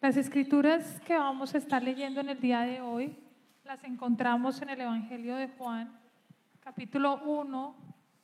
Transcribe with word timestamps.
Las 0.00 0.16
escrituras 0.16 0.98
que 1.02 1.12
vamos 1.14 1.54
a 1.54 1.58
estar 1.58 1.82
leyendo 1.82 2.22
en 2.22 2.30
el 2.30 2.40
día 2.40 2.62
de 2.62 2.80
hoy 2.80 3.18
las 3.64 3.84
encontramos 3.84 4.62
en 4.62 4.70
el 4.70 4.80
Evangelio 4.80 5.36
de 5.36 5.48
Juan, 5.48 5.92
capítulo 6.60 7.20
1, 7.22 7.74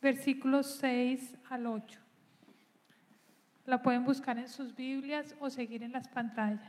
versículos 0.01 0.79
6 0.81 1.37
al 1.51 1.67
8. 1.67 2.01
La 3.67 3.83
pueden 3.83 4.07
buscar 4.07 4.39
en 4.39 4.49
sus 4.49 4.75
Biblias 4.75 5.37
o 5.39 5.51
seguir 5.51 5.83
en 5.83 5.93
las 5.93 6.09
pantallas. 6.09 6.63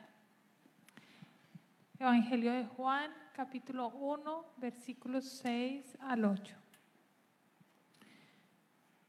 Evangelio 1.98 2.52
de 2.52 2.66
Juan, 2.66 3.10
capítulo 3.34 3.88
1, 3.88 4.46
versículos 4.58 5.24
6 5.42 6.00
al 6.02 6.26
8. 6.26 6.54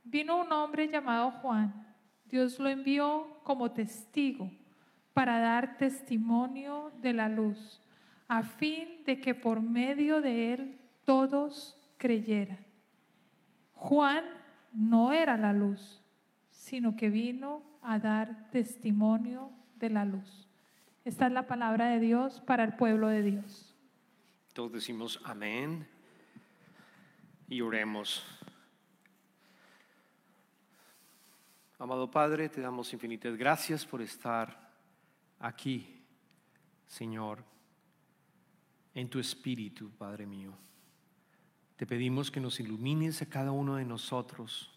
Vino 0.05 0.43
un 0.43 0.53
hombre 0.53 0.87
llamado 0.87 1.33
Juan. 1.33 1.93
Dios 2.25 2.61
lo 2.61 2.69
envió 2.69 3.41
como 3.43 3.73
testigo 3.73 4.49
para 5.19 5.41
dar 5.41 5.77
testimonio 5.79 6.93
de 7.03 7.13
la 7.13 7.29
luz, 7.29 7.83
a 8.29 8.45
fin 8.45 9.03
de 9.05 9.19
que 9.19 9.35
por 9.35 9.61
medio 9.61 10.21
de 10.21 10.53
él 10.53 10.79
todos 11.05 11.77
creyeran. 11.97 12.65
Juan 13.75 14.25
no 14.73 15.11
era 15.11 15.37
la 15.37 15.53
luz, 15.53 16.01
sino 16.53 16.95
que 16.95 17.11
vino 17.11 17.65
a 17.83 17.99
dar 17.99 18.49
testimonio 18.53 19.51
de 19.75 19.91
la 19.91 20.05
luz. 20.05 20.47
Esta 21.05 21.27
es 21.27 21.33
la 21.33 21.49
palabra 21.49 21.89
de 21.89 21.99
Dios 21.99 22.41
para 22.43 22.63
el 22.63 22.77
pueblo 22.77 23.09
de 23.09 23.23
Dios. 23.25 23.75
Todos 24.53 24.71
decimos 24.71 25.21
amén 25.25 25.85
y 27.49 27.61
oremos. 27.61 28.25
Amado 31.77 32.09
Padre, 32.09 32.49
te 32.49 32.61
damos 32.61 32.93
infinitas 32.93 33.37
gracias 33.37 33.85
por 33.85 34.01
estar 34.01 34.68
aquí, 35.39 36.03
Señor, 36.87 37.45
en 38.95 39.09
tu 39.09 39.19
espíritu, 39.19 39.91
Padre 39.91 40.27
mío. 40.27 40.53
Te 41.77 41.87
pedimos 41.87 42.31
que 42.31 42.41
nos 42.41 42.59
ilumines 42.59 43.23
a 43.23 43.27
cada 43.27 43.53
uno 43.53 43.77
de 43.77 43.85
nosotros, 43.85 44.71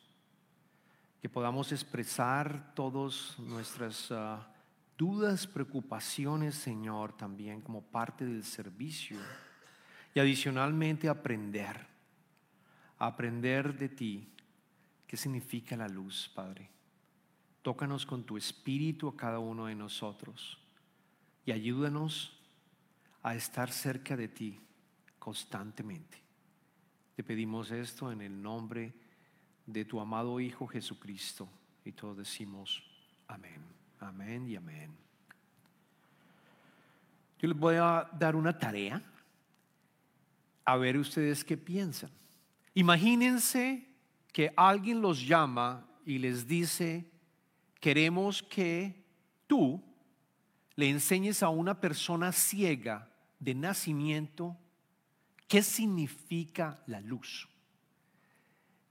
que 1.22 1.30
podamos 1.30 1.72
expresar 1.72 2.74
todas 2.76 3.38
nuestras 3.40 4.12
ah, 4.12 4.48
dudas, 4.98 5.48
preocupaciones, 5.48 6.56
Señor, 6.56 7.14
también 7.14 7.62
como 7.62 7.82
parte 7.82 8.26
del 8.26 8.44
servicio. 8.44 9.18
Y 10.14 10.20
adicionalmente 10.20 11.10
aprender, 11.10 11.88
aprender 13.00 13.78
de 13.78 13.90
ti 13.90 14.28
qué 15.08 15.18
significa 15.18 15.76
la 15.76 15.88
luz, 15.88 16.30
Padre. 16.36 16.70
Tócanos 17.62 18.06
con 18.06 18.24
tu 18.24 18.38
espíritu 18.38 19.08
a 19.08 19.16
cada 19.16 19.40
uno 19.40 19.68
de 19.68 19.76
nosotros 19.76 20.58
y 21.46 21.52
ayúdanos 21.52 22.38
a 23.22 23.36
estar 23.36 23.72
cerca 23.72 24.18
de 24.18 24.28
ti 24.28 24.60
constantemente. 25.20 26.18
Te 27.16 27.24
pedimos 27.24 27.70
esto 27.70 28.12
en 28.12 28.22
el 28.22 28.42
nombre 28.42 28.94
de 29.66 29.86
tu 29.86 30.00
amado 30.00 30.40
Hijo 30.40 30.66
Jesucristo 30.66 31.48
y 31.86 31.92
todos 31.92 32.18
decimos 32.18 32.84
amén, 33.28 33.62
amén 34.00 34.48
y 34.48 34.56
amén. 34.56 34.96
Yo 37.40 37.48
les 37.48 37.58
voy 37.58 37.76
a 37.76 38.10
dar 38.14 38.36
una 38.36 38.58
tarea 38.58 39.02
a 40.66 40.78
ver 40.78 40.98
ustedes 40.98 41.44
qué 41.44 41.58
piensan. 41.58 42.10
Imagínense 42.74 43.88
que 44.32 44.54
alguien 44.56 45.02
los 45.02 45.28
llama 45.28 45.86
y 46.06 46.18
les 46.18 46.48
dice, 46.48 47.11
queremos 47.82 48.42
que 48.44 49.04
tú 49.48 49.84
le 50.76 50.90
enseñes 50.90 51.44
a 51.44 51.50
una 51.50 51.82
persona 51.82 52.32
ciega 52.32 53.10
de 53.40 53.56
nacimiento 53.56 54.58
qué 55.48 55.62
significa 55.62 56.82
la 56.88 57.02
luz. 57.02 57.50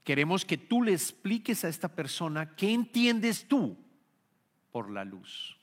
Queremos 0.03 0.45
que 0.45 0.57
tú 0.57 0.83
le 0.83 0.93
expliques 0.93 1.63
a 1.63 1.69
esta 1.69 1.87
persona 1.87 2.55
qué 2.55 2.71
entiendes 2.71 3.47
tú 3.47 3.77
por 4.71 4.91
la 4.91 5.05
luz. 5.05 5.57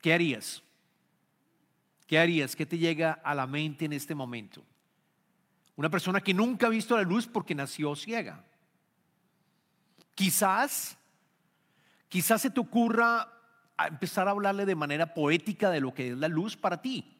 ¿Qué 0.00 0.12
harías? 0.14 0.62
¿Qué 2.06 2.18
harías? 2.18 2.54
¿Qué 2.54 2.64
te 2.64 2.78
llega 2.78 3.12
a 3.12 3.34
la 3.34 3.46
mente 3.46 3.84
en 3.84 3.92
este 3.92 4.14
momento? 4.14 4.64
Una 5.74 5.90
persona 5.90 6.20
que 6.20 6.34
nunca 6.34 6.66
ha 6.66 6.70
visto 6.70 6.96
la 6.96 7.02
luz 7.02 7.26
porque 7.26 7.54
nació 7.54 7.94
ciega. 7.96 8.44
Quizás 10.14 10.97
Quizás 12.08 12.42
se 12.42 12.50
te 12.50 12.60
ocurra 12.60 13.28
empezar 13.86 14.26
a 14.28 14.32
hablarle 14.32 14.66
de 14.66 14.74
manera 14.74 15.14
poética 15.14 15.70
de 15.70 15.80
lo 15.80 15.94
que 15.94 16.08
es 16.08 16.18
la 16.18 16.28
luz 16.28 16.56
para 16.56 16.82
ti. 16.82 17.14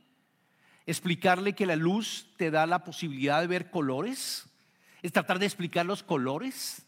Explicarle 0.86 1.54
que 1.54 1.66
la 1.66 1.76
luz 1.76 2.26
te 2.36 2.50
da 2.50 2.66
la 2.66 2.84
posibilidad 2.84 3.40
de 3.40 3.46
ver 3.46 3.70
colores. 3.70 4.46
Es 5.02 5.12
tratar 5.12 5.38
de 5.38 5.46
explicar 5.46 5.84
los 5.84 6.02
colores. 6.02 6.86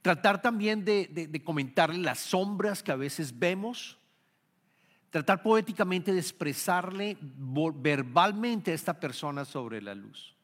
Tratar 0.00 0.40
también 0.40 0.84
de, 0.84 1.42
comentarle 1.44 1.98
las 1.98 2.20
sombras 2.20 2.82
que 2.82 2.92
a 2.92 2.96
veces 2.96 3.38
vemos. 3.38 3.98
Tratar 5.10 5.42
poéticamente 5.42 6.12
de 6.12 6.20
expresarle 6.20 7.18
verbalmente 7.20 8.70
a 8.70 8.74
esta 8.74 8.98
persona 8.98 9.44
sobre 9.44 9.82
la 9.82 9.94
luz. 9.94 10.34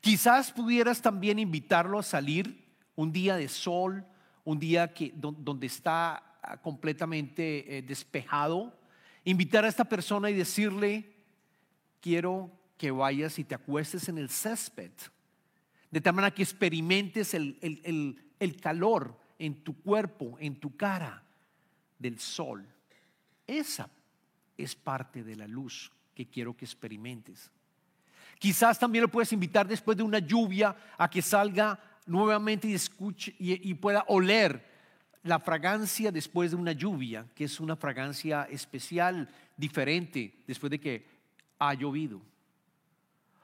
Quizás 0.00 0.52
pudieras 0.52 1.00
también 1.02 1.38
invitarlo 1.38 1.98
a 1.98 2.02
salir 2.02 2.68
un 2.94 3.12
día 3.12 3.36
de 3.36 3.48
sol, 3.48 4.04
un 4.44 4.58
día 4.58 4.92
que, 4.92 5.12
donde 5.14 5.66
está 5.66 6.38
ah, 6.42 6.56
completamente 6.58 7.78
eh, 7.78 7.82
despejado, 7.82 8.72
invitar 9.24 9.64
a 9.64 9.68
esta 9.68 9.84
persona 9.84 10.30
y 10.30 10.34
decirle, 10.34 11.12
quiero 12.00 12.50
que 12.76 12.90
vayas 12.90 13.38
y 13.38 13.44
te 13.44 13.54
acuestes 13.54 14.08
en 14.08 14.18
el 14.18 14.30
césped, 14.30 14.92
de 15.90 16.00
tal 16.00 16.14
manera 16.14 16.34
que 16.34 16.42
experimentes 16.42 17.34
el, 17.34 17.58
el 18.38 18.60
calor 18.60 19.18
en 19.38 19.62
tu 19.62 19.80
cuerpo, 19.80 20.36
en 20.40 20.56
tu 20.56 20.76
cara 20.76 21.22
del 21.98 22.18
sol. 22.18 22.66
Esa 23.46 23.90
es 24.56 24.74
parte 24.74 25.24
de 25.24 25.36
la 25.36 25.48
luz 25.48 25.90
que 26.14 26.26
quiero 26.26 26.56
que 26.56 26.64
experimentes. 26.64 27.50
Quizás 28.38 28.78
también 28.78 29.02
lo 29.02 29.10
puedes 29.10 29.32
invitar 29.32 29.68
después 29.68 29.96
de 29.96 30.02
una 30.02 30.18
lluvia 30.18 30.74
a 30.96 31.10
que 31.10 31.20
salga 31.20 31.78
nuevamente 32.10 32.68
y 32.68 32.74
escuche 32.74 33.34
y, 33.38 33.72
pueda 33.74 34.04
oler 34.08 34.68
la 35.22 35.38
fragancia 35.38 36.10
después 36.10 36.50
de 36.50 36.56
una 36.56 36.72
lluvia, 36.72 37.24
que 37.34 37.44
es 37.44 37.60
una 37.60 37.76
fragancia 37.76 38.48
especial, 38.50 39.28
diferente, 39.56 40.42
después 40.46 40.70
de 40.70 40.80
que 40.80 41.06
ha 41.58 41.72
llovido. 41.74 42.20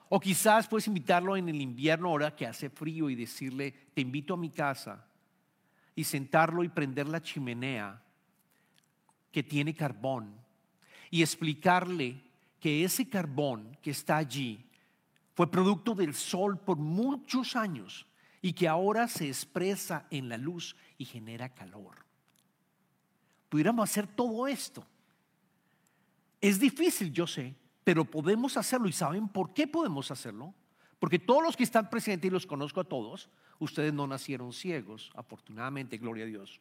O 0.08 0.18
quizás 0.18 0.66
puedes 0.66 0.88
invitarlo 0.88 1.36
en 1.36 1.48
el 1.48 1.60
invierno 1.60 2.08
ahora 2.08 2.34
que 2.34 2.46
hace 2.46 2.68
frío 2.68 3.08
y 3.08 3.14
decirle, 3.14 3.72
te 3.94 4.00
invito 4.00 4.34
a 4.34 4.38
mi 4.38 4.50
casa 4.50 5.04
y 5.94 6.02
sentarlo 6.02 6.64
y 6.64 6.68
prender 6.68 7.06
la 7.06 7.22
chimenea 7.22 8.02
que 9.30 9.44
tiene 9.44 9.74
carbón 9.74 10.34
y 11.10 11.22
explicarle 11.22 12.20
que 12.58 12.82
ese 12.82 13.08
carbón 13.08 13.76
que 13.80 13.90
está 13.90 14.16
allí 14.16 14.64
fue 15.34 15.50
producto 15.50 15.94
del 15.94 16.14
sol 16.14 16.58
por 16.58 16.78
muchos 16.78 17.54
años 17.54 18.06
y 18.42 18.52
que 18.52 18.68
ahora 18.68 19.08
se 19.08 19.28
expresa 19.28 20.06
en 20.10 20.28
la 20.28 20.36
luz 20.36 20.76
y 20.98 21.04
genera 21.04 21.54
calor. 21.54 22.04
Pudiéramos 23.48 23.88
hacer 23.88 24.06
todo 24.06 24.46
esto. 24.46 24.84
Es 26.40 26.58
difícil, 26.58 27.12
yo 27.12 27.26
sé, 27.26 27.54
pero 27.84 28.04
podemos 28.04 28.56
hacerlo. 28.56 28.88
¿Y 28.88 28.92
saben 28.92 29.28
por 29.28 29.54
qué 29.54 29.66
podemos 29.66 30.10
hacerlo? 30.10 30.54
Porque 30.98 31.18
todos 31.18 31.42
los 31.42 31.56
que 31.56 31.64
están 31.64 31.90
presentes, 31.90 32.28
y 32.28 32.32
los 32.32 32.46
conozco 32.46 32.80
a 32.80 32.84
todos, 32.84 33.28
ustedes 33.58 33.92
no 33.92 34.06
nacieron 34.06 34.52
ciegos, 34.52 35.10
afortunadamente, 35.14 35.98
gloria 35.98 36.24
a 36.24 36.28
Dios. 36.28 36.60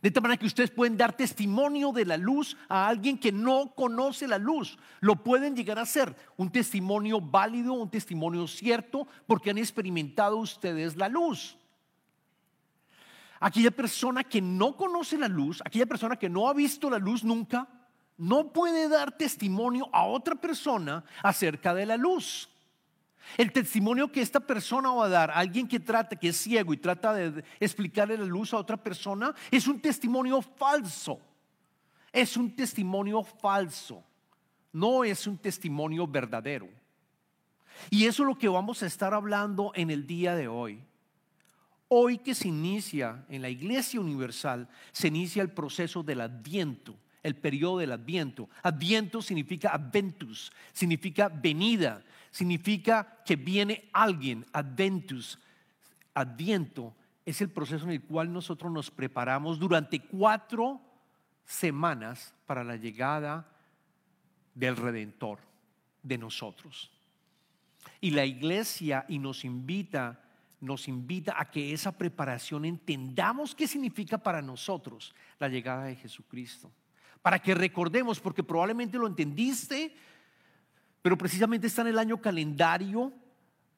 De 0.00 0.10
tal 0.10 0.22
manera 0.22 0.38
que 0.38 0.46
ustedes 0.46 0.70
pueden 0.70 0.96
dar 0.96 1.16
testimonio 1.16 1.90
de 1.92 2.04
la 2.04 2.16
luz 2.16 2.56
a 2.68 2.86
alguien 2.86 3.18
que 3.18 3.32
no 3.32 3.74
conoce 3.74 4.28
la 4.28 4.38
luz. 4.38 4.78
Lo 5.00 5.16
pueden 5.16 5.56
llegar 5.56 5.78
a 5.78 5.86
ser 5.86 6.14
un 6.36 6.50
testimonio 6.50 7.20
válido, 7.20 7.72
un 7.72 7.90
testimonio 7.90 8.46
cierto, 8.46 9.08
porque 9.26 9.50
han 9.50 9.58
experimentado 9.58 10.36
ustedes 10.36 10.96
la 10.96 11.08
luz. 11.08 11.56
Aquella 13.40 13.72
persona 13.72 14.22
que 14.22 14.40
no 14.40 14.76
conoce 14.76 15.18
la 15.18 15.28
luz, 15.28 15.60
aquella 15.64 15.86
persona 15.86 16.16
que 16.16 16.28
no 16.28 16.48
ha 16.48 16.54
visto 16.54 16.88
la 16.90 16.98
luz 16.98 17.24
nunca, 17.24 17.68
no 18.16 18.52
puede 18.52 18.88
dar 18.88 19.16
testimonio 19.16 19.88
a 19.92 20.04
otra 20.04 20.34
persona 20.34 21.04
acerca 21.22 21.74
de 21.74 21.86
la 21.86 21.96
luz. 21.96 22.48
El 23.36 23.52
testimonio 23.52 24.10
que 24.10 24.20
esta 24.20 24.40
persona 24.40 24.90
va 24.90 25.06
a 25.06 25.08
dar, 25.08 25.30
alguien 25.30 25.68
que 25.68 25.80
trata, 25.80 26.16
que 26.16 26.28
es 26.28 26.36
ciego 26.36 26.72
y 26.72 26.78
trata 26.78 27.12
de 27.12 27.44
explicarle 27.60 28.16
la 28.16 28.24
luz 28.24 28.52
a 28.52 28.58
otra 28.58 28.76
persona, 28.76 29.34
es 29.50 29.66
un 29.68 29.80
testimonio 29.80 30.40
falso. 30.42 31.20
Es 32.12 32.36
un 32.36 32.54
testimonio 32.54 33.22
falso. 33.22 34.02
No 34.72 35.04
es 35.04 35.26
un 35.26 35.36
testimonio 35.36 36.06
verdadero. 36.06 36.68
Y 37.90 38.06
eso 38.06 38.22
es 38.22 38.28
lo 38.28 38.38
que 38.38 38.48
vamos 38.48 38.82
a 38.82 38.86
estar 38.86 39.14
hablando 39.14 39.72
en 39.74 39.90
el 39.90 40.06
día 40.06 40.34
de 40.34 40.48
hoy. 40.48 40.82
Hoy 41.88 42.18
que 42.18 42.34
se 42.34 42.48
inicia 42.48 43.24
en 43.28 43.40
la 43.40 43.48
Iglesia 43.48 44.00
Universal, 44.00 44.68
se 44.92 45.08
inicia 45.08 45.42
el 45.42 45.50
proceso 45.50 46.02
del 46.02 46.20
adviento, 46.20 46.94
el 47.22 47.34
periodo 47.34 47.78
del 47.78 47.92
adviento. 47.92 48.50
Adviento 48.62 49.22
significa 49.22 49.70
adventus, 49.70 50.52
significa 50.72 51.28
venida, 51.28 52.02
significa 52.38 53.20
que 53.24 53.34
viene 53.34 53.90
alguien, 53.92 54.46
adventus. 54.52 55.40
Adviento 56.14 56.94
es 57.26 57.40
el 57.40 57.50
proceso 57.50 57.84
en 57.86 57.90
el 57.90 58.02
cual 58.02 58.32
nosotros 58.32 58.70
nos 58.70 58.92
preparamos 58.92 59.58
durante 59.58 59.98
cuatro 59.98 60.80
semanas 61.44 62.32
para 62.46 62.62
la 62.62 62.76
llegada 62.76 63.50
del 64.54 64.76
Redentor 64.76 65.40
de 66.00 66.16
nosotros. 66.16 66.92
Y 68.00 68.12
la 68.12 68.24
iglesia 68.24 69.04
y 69.08 69.18
nos 69.18 69.44
invita, 69.44 70.22
nos 70.60 70.86
invita 70.86 71.34
a 71.40 71.50
que 71.50 71.72
esa 71.72 71.90
preparación 71.90 72.64
entendamos 72.64 73.52
qué 73.52 73.66
significa 73.66 74.16
para 74.16 74.40
nosotros 74.42 75.12
la 75.40 75.48
llegada 75.48 75.86
de 75.86 75.96
Jesucristo. 75.96 76.70
Para 77.20 77.40
que 77.40 77.56
recordemos, 77.56 78.20
porque 78.20 78.44
probablemente 78.44 78.96
lo 78.96 79.08
entendiste, 79.08 79.92
pero 81.08 81.16
precisamente 81.16 81.68
está 81.68 81.80
en 81.80 81.88
el 81.88 81.98
año 81.98 82.20
calendario 82.20 83.14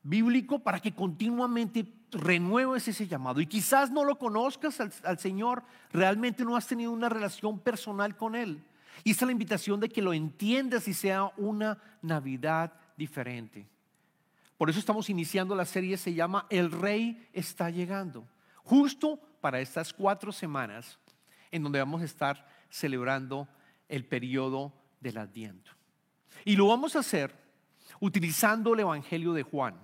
bíblico 0.02 0.58
para 0.58 0.80
que 0.80 0.92
continuamente 0.92 1.86
renueves 2.10 2.88
ese 2.88 3.06
llamado. 3.06 3.40
Y 3.40 3.46
quizás 3.46 3.88
no 3.88 4.02
lo 4.02 4.18
conozcas 4.18 4.80
al, 4.80 5.16
Señor, 5.20 5.62
realmente 5.92 6.44
no 6.44 6.56
has 6.56 6.66
tenido 6.66 6.90
una 6.90 7.08
relación 7.08 7.60
personal 7.60 8.16
con 8.16 8.34
Él. 8.34 8.64
Y 9.04 9.12
esta 9.12 9.24
es 9.24 9.28
la 9.28 9.32
invitación 9.32 9.78
de 9.78 9.88
que 9.88 10.02
lo 10.02 10.12
entiendas 10.12 10.88
y 10.88 10.92
sea 10.92 11.30
una 11.36 11.78
Navidad 12.02 12.72
diferente. 12.96 13.64
Por 14.58 14.68
eso 14.68 14.80
estamos 14.80 15.08
iniciando 15.08 15.54
la 15.54 15.66
serie, 15.66 15.98
se 15.98 16.12
llama 16.12 16.46
El 16.50 16.72
Rey 16.72 17.28
está 17.32 17.70
llegando. 17.70 18.26
Justo 18.64 19.20
para 19.40 19.60
estas 19.60 19.92
cuatro 19.92 20.32
semanas 20.32 20.98
en 21.52 21.62
donde 21.62 21.78
vamos 21.78 22.02
a 22.02 22.06
estar 22.06 22.44
celebrando 22.70 23.46
el 23.88 24.04
periodo 24.04 24.72
del 24.98 25.18
Adviento. 25.18 25.70
Y 26.44 26.56
lo 26.56 26.68
vamos 26.68 26.96
a 26.96 27.00
hacer 27.00 27.34
utilizando 28.00 28.74
el 28.74 28.80
Evangelio 28.80 29.32
de 29.32 29.42
Juan. 29.42 29.74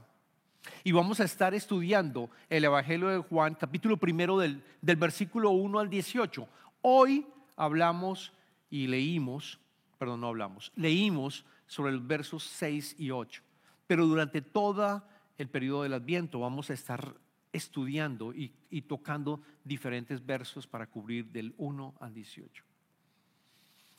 Y 0.82 0.92
vamos 0.92 1.20
a 1.20 1.24
estar 1.24 1.54
estudiando 1.54 2.30
el 2.48 2.64
Evangelio 2.64 3.08
de 3.08 3.18
Juan, 3.18 3.54
capítulo 3.54 3.96
primero 3.96 4.38
del, 4.38 4.62
del 4.80 4.96
versículo 4.96 5.50
1 5.50 5.78
al 5.78 5.90
18. 5.90 6.48
Hoy 6.82 7.26
hablamos 7.56 8.32
y 8.70 8.86
leímos, 8.86 9.60
perdón, 9.98 10.20
no 10.20 10.28
hablamos, 10.28 10.72
leímos 10.74 11.44
sobre 11.66 11.92
los 11.92 12.06
versos 12.06 12.44
6 12.44 12.96
y 12.98 13.10
8. 13.10 13.42
Pero 13.86 14.06
durante 14.06 14.42
todo 14.42 15.04
el 15.38 15.48
periodo 15.48 15.82
del 15.82 15.94
Adviento 15.94 16.40
vamos 16.40 16.70
a 16.70 16.74
estar 16.74 17.14
estudiando 17.52 18.34
y, 18.34 18.52
y, 18.70 18.82
tocando 18.82 19.40
diferentes 19.64 20.24
versos 20.24 20.66
para 20.66 20.86
cubrir 20.86 21.26
del 21.26 21.54
1 21.56 21.94
al 22.00 22.12
18. 22.12 22.64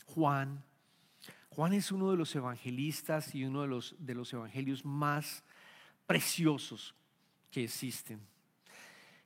Juan, 0.06 0.64
Juan 1.58 1.74
es 1.74 1.92
uno 1.92 2.12
de 2.12 2.18
los 2.18 2.36
evangelistas 2.36 3.34
y 3.34 3.44
uno 3.44 3.64
de 3.64 3.68
los, 3.68 3.96
de 3.98 4.14
los 4.14 4.32
evangelios 4.32 4.86
más 4.86 5.44
preciosos 6.06 6.94
que 7.50 7.64
existen. 7.64 8.22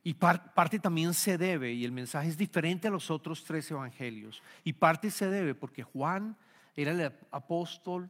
Y 0.01 0.13
parte 0.13 0.79
también 0.79 1.13
se 1.13 1.37
debe, 1.37 1.73
y 1.73 1.83
el 1.83 1.91
mensaje 1.91 2.29
es 2.29 2.37
diferente 2.37 2.87
a 2.87 2.91
los 2.91 3.11
otros 3.11 3.43
tres 3.43 3.69
evangelios, 3.69 4.41
y 4.63 4.71
parte 4.71 5.11
se 5.11 5.29
debe 5.29 5.55
porque 5.55 5.83
Juan 5.83 6.37
era 6.73 6.91
el 6.91 7.13
apóstol, 7.31 8.09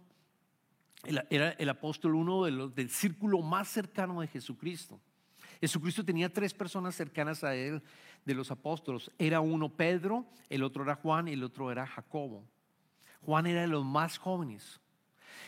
era 1.32 1.50
el 1.54 1.70
apóstol 1.70 2.14
uno 2.14 2.46
de 2.46 2.52
los, 2.52 2.76
del 2.76 2.92
círculo 2.92 3.42
más 3.42 3.70
cercano 3.70 4.22
de 4.22 4.28
Jesucristo. 4.28 5.00
Jesucristo 5.60 6.06
tenía 6.06 6.32
tres 6.32 6.54
personas 6.54 6.94
cercanas 6.94 7.44
a 7.44 7.56
él 7.56 7.82
de 8.24 8.36
los 8.36 8.52
apóstoles. 8.52 9.10
Era 9.18 9.40
uno 9.40 9.68
Pedro, 9.68 10.28
el 10.48 10.62
otro 10.62 10.84
era 10.84 10.94
Juan 10.94 11.28
y 11.28 11.32
el 11.32 11.44
otro 11.44 11.72
era 11.72 11.88
Jacobo. 11.88 12.46
Juan 13.22 13.48
era 13.48 13.62
de 13.62 13.68
los 13.68 13.86
más 13.86 14.18
jóvenes. 14.18 14.80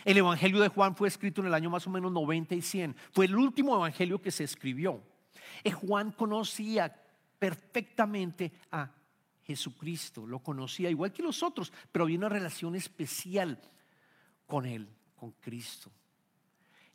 El 0.05 0.17
Evangelio 0.17 0.59
de 0.59 0.67
Juan 0.67 0.95
fue 0.95 1.07
escrito 1.07 1.41
en 1.41 1.47
el 1.47 1.53
año 1.53 1.69
más 1.69 1.87
o 1.87 1.89
menos 1.89 2.11
90 2.11 2.55
y 2.55 2.61
100. 2.61 2.95
Fue 3.11 3.25
el 3.25 3.35
último 3.35 3.75
Evangelio 3.75 4.21
que 4.21 4.31
se 4.31 4.43
escribió. 4.43 5.01
Y 5.63 5.71
Juan 5.71 6.11
conocía 6.11 6.93
perfectamente 7.39 8.51
a 8.71 8.89
Jesucristo, 9.43 10.25
lo 10.25 10.39
conocía 10.39 10.89
igual 10.89 11.11
que 11.11 11.21
los 11.21 11.43
otros, 11.43 11.73
pero 11.91 12.05
había 12.05 12.17
una 12.17 12.29
relación 12.29 12.75
especial 12.75 13.59
con 14.47 14.65
él, 14.65 14.87
con 15.15 15.31
Cristo. 15.31 15.91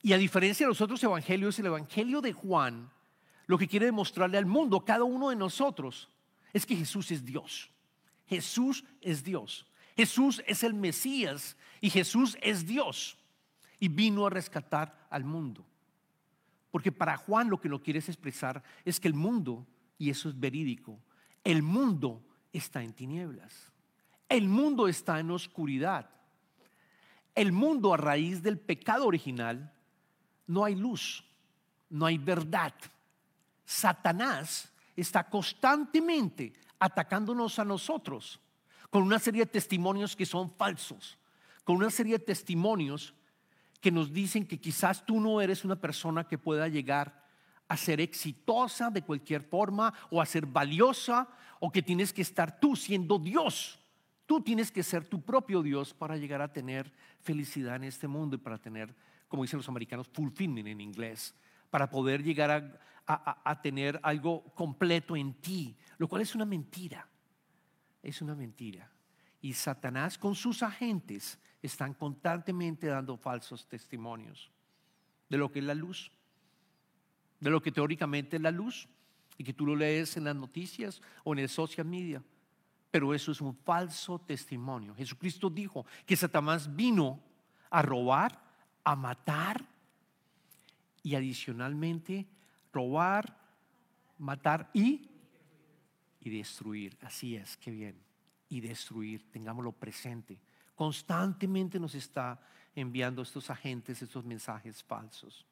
Y 0.03 0.13
a 0.13 0.19
diferencia 0.19 0.65
de 0.67 0.71
los 0.71 0.81
otros 0.81 1.03
evangelios, 1.03 1.59
el 1.59 1.67
Evangelio 1.67 2.21
de 2.21 2.33
Juan 2.33 2.91
lo 3.49 3.57
que 3.57 3.67
quiere 3.67 3.87
demostrarle 3.87 4.37
al 4.37 4.47
mundo, 4.47 4.85
cada 4.85 5.05
uno 5.05 5.31
de 5.31 5.37
nosotros, 5.37 6.11
es 6.53 6.67
que 6.67 6.77
Jesús 6.77 7.11
es 7.11 7.25
Dios. 7.25 7.71
Jesús 8.27 8.85
es 9.01 9.25
Dios. 9.25 9.67
Jesús 9.99 10.45
es 10.47 10.63
el 10.63 10.75
Mesías 10.75 11.57
y 11.81 11.91
Jesús 11.91 12.39
es 12.41 12.65
Dios 12.65 13.19
y 13.81 13.89
vino 13.89 14.27
a 14.27 14.31
rescatar 14.31 15.09
al 15.11 15.25
mundo. 15.25 15.67
Porque 16.71 16.93
para 16.93 17.17
Juan 17.17 17.51
lo 17.51 17.61
que 17.61 17.69
lo 17.69 17.83
quiere 17.83 17.99
expresar 17.99 18.63
es 18.85 19.01
que 19.01 19.09
el 19.09 19.15
mundo, 19.15 19.67
y 19.99 20.09
eso 20.11 20.29
es 20.29 20.39
verídico, 20.39 21.01
el 21.43 21.65
mundo 21.65 22.23
está 22.53 22.81
en 22.81 22.93
tinieblas. 22.93 23.73
El 24.29 24.49
mundo 24.49 24.87
está 24.87 25.19
en 25.19 25.33
oscuridad. 25.33 26.09
El 27.35 27.51
mundo 27.51 27.93
a 27.93 27.97
raíz 27.97 28.41
del 28.41 28.57
pecado 28.57 29.05
original 29.05 29.73
no 30.47 30.65
hay 30.65 30.77
luz, 30.77 31.25
no 31.91 32.07
hay 32.07 32.19
verdad. 32.19 32.75
Satanás 33.65 34.71
está 34.95 35.29
constantemente 35.29 36.53
atacándonos 36.79 37.59
a 37.59 37.65
nosotros 37.65 38.41
con 38.91 39.03
una 39.03 39.19
serie 39.19 39.45
de 39.45 39.51
testimonios 39.51 40.17
que 40.17 40.27
son 40.27 40.51
falsos, 40.51 41.19
con 41.65 41.77
una 41.77 41.91
serie 41.91 42.19
de 42.19 42.25
testimonios 42.25 43.15
que 43.81 43.91
nos 43.91 44.13
dicen 44.13 44.47
que 44.47 44.59
quizás 44.59 45.05
tú 45.05 45.21
no 45.21 45.41
eres 45.41 45.65
una 45.65 45.77
persona 45.77 46.25
que 46.25 46.39
pueda 46.39 46.69
llegar 46.69 47.27
a 47.69 47.77
ser 47.77 48.01
exitosa 48.01 48.91
de 48.91 49.03
cualquier 49.03 49.43
forma 49.43 49.93
o 50.11 50.21
a 50.21 50.27
ser 50.27 50.47
valiosa 50.47 51.29
o 51.61 51.71
que 51.71 51.83
tienes 51.83 52.13
que 52.13 52.23
estar 52.23 52.59
tú 52.59 52.75
siendo 52.75 53.19
Dios. 53.19 53.79
Tú 54.27 54.41
tienes 54.41 54.73
que 54.73 54.83
ser 54.83 55.07
tu 55.07 55.21
propio 55.21 55.63
Dios 55.63 55.95
para 55.95 56.17
llegar 56.17 56.41
a 56.41 56.53
tener 56.53 56.91
felicidad 57.21 57.77
en 57.77 57.85
este 57.85 58.09
mundo 58.09 58.37
y 58.37 58.39
para 58.39 58.59
tener, 58.59 58.95
como 59.29 59.43
dicen 59.43 59.59
los 59.59 59.69
americanos, 59.69 60.09
fulfillment 60.09 60.69
en 60.69 60.81
inglés, 60.81 61.35
para 61.71 61.91
poder 61.91 62.23
llegar 62.23 62.51
a, 62.51 62.81
a, 63.07 63.51
a 63.51 63.63
tener 63.63 64.01
algo 64.03 64.45
completo 64.55 65.15
en 65.17 65.35
ti, 65.35 65.77
lo 65.99 66.09
cual 66.09 66.23
es 66.23 66.35
una 66.35 66.45
mentira 66.45 67.07
es 68.09 68.23
una 68.23 68.35
mentira. 68.35 68.91
Y 69.41 69.53
Satanás 69.53 70.19
con 70.19 70.35
sus 70.35 70.63
agentes 70.63 71.39
están 71.63 71.95
constantemente 71.95 72.87
dando 72.87 73.17
falsos 73.17 73.67
testimonios 73.67 74.51
de 75.29 75.39
lo 75.39 75.51
que 75.51 75.59
es 75.59 75.65
la 75.65 75.75
luz, 75.75 76.11
de 77.41 77.51
lo 77.51 77.63
que 77.63 77.73
teóricamente 77.73 78.37
es 78.37 78.43
la 78.43 78.51
luz 78.51 78.89
y 79.37 79.45
que 79.45 79.53
tú 79.53 79.67
lo 79.67 79.77
lees 79.77 80.17
en 80.17 80.25
las 80.25 80.37
noticias 80.37 81.01
o 81.25 81.33
en 81.33 81.41
el 81.41 81.49
social 81.49 81.87
media. 81.87 82.23
Pero 82.91 83.15
eso 83.15 83.33
es 83.33 83.41
un 83.41 83.55
falso 83.55 84.19
testimonio. 84.19 84.95
Jesucristo 84.95 85.51
dijo 85.51 85.85
que 86.07 86.17
Satanás 86.17 86.75
vino 86.75 87.21
a 87.71 87.83
robar, 87.83 88.43
a 88.83 88.97
matar 88.97 89.65
y 91.03 91.15
adicionalmente 91.15 92.27
robar, 92.73 93.39
matar 94.19 94.71
y 94.73 95.09
y 96.21 96.31
destruir. 96.31 96.97
Así 97.03 97.37
es, 97.37 97.57
qué 97.57 97.71
bien. 97.71 97.97
Y 98.49 98.61
destruir, 98.61 99.31
tengámoslo 99.31 99.73
presente. 99.73 100.39
Constantemente 100.75 101.79
nos 101.79 101.95
está 101.95 102.41
enviando 102.75 103.23
estos 103.23 103.51
agentes, 103.51 104.01
estos 104.03 104.25
mensajes 104.25 104.83
falsos. 104.83 105.45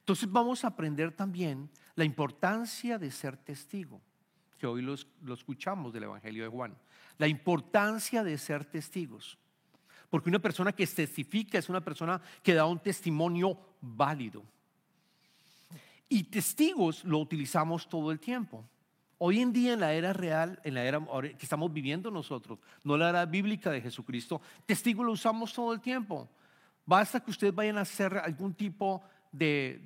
Entonces 0.00 0.30
vamos 0.30 0.64
a 0.64 0.68
aprender 0.68 1.12
también 1.12 1.70
la 1.94 2.04
importancia 2.04 2.98
de 2.98 3.10
ser 3.10 3.36
testigo, 3.36 4.00
que 4.58 4.66
hoy 4.66 4.82
lo, 4.82 4.94
lo 5.22 5.34
escuchamos 5.34 5.92
del 5.92 6.04
Evangelio 6.04 6.44
de 6.44 6.50
Juan. 6.50 6.76
La 7.18 7.28
importancia 7.28 8.22
de 8.24 8.36
ser 8.38 8.64
testigos. 8.64 9.38
Porque 10.10 10.28
una 10.28 10.38
persona 10.38 10.72
que 10.72 10.86
testifica 10.86 11.58
es 11.58 11.68
una 11.68 11.80
persona 11.80 12.20
que 12.42 12.54
da 12.54 12.66
un 12.66 12.78
testimonio 12.78 13.58
válido. 13.80 14.44
Y 16.08 16.24
testigos 16.24 17.04
lo 17.04 17.18
utilizamos 17.18 17.88
todo 17.88 18.12
el 18.12 18.20
tiempo. 18.20 18.64
Hoy 19.18 19.40
en 19.40 19.52
día 19.52 19.74
en 19.74 19.80
la 19.80 19.92
era 19.92 20.12
real, 20.12 20.60
en 20.64 20.74
la 20.74 20.84
era 20.84 21.00
que 21.22 21.36
estamos 21.42 21.72
viviendo 21.72 22.10
nosotros, 22.10 22.58
no 22.82 22.96
la 22.96 23.10
era 23.10 23.26
bíblica 23.26 23.70
de 23.70 23.80
Jesucristo, 23.80 24.40
testigo 24.66 25.04
lo 25.04 25.12
usamos 25.12 25.52
todo 25.52 25.72
el 25.72 25.80
tiempo. 25.80 26.28
Basta 26.86 27.20
que 27.20 27.30
ustedes 27.30 27.54
vayan 27.54 27.78
a 27.78 27.82
hacer 27.82 28.16
algún 28.18 28.54
tipo 28.54 29.02
de, 29.32 29.80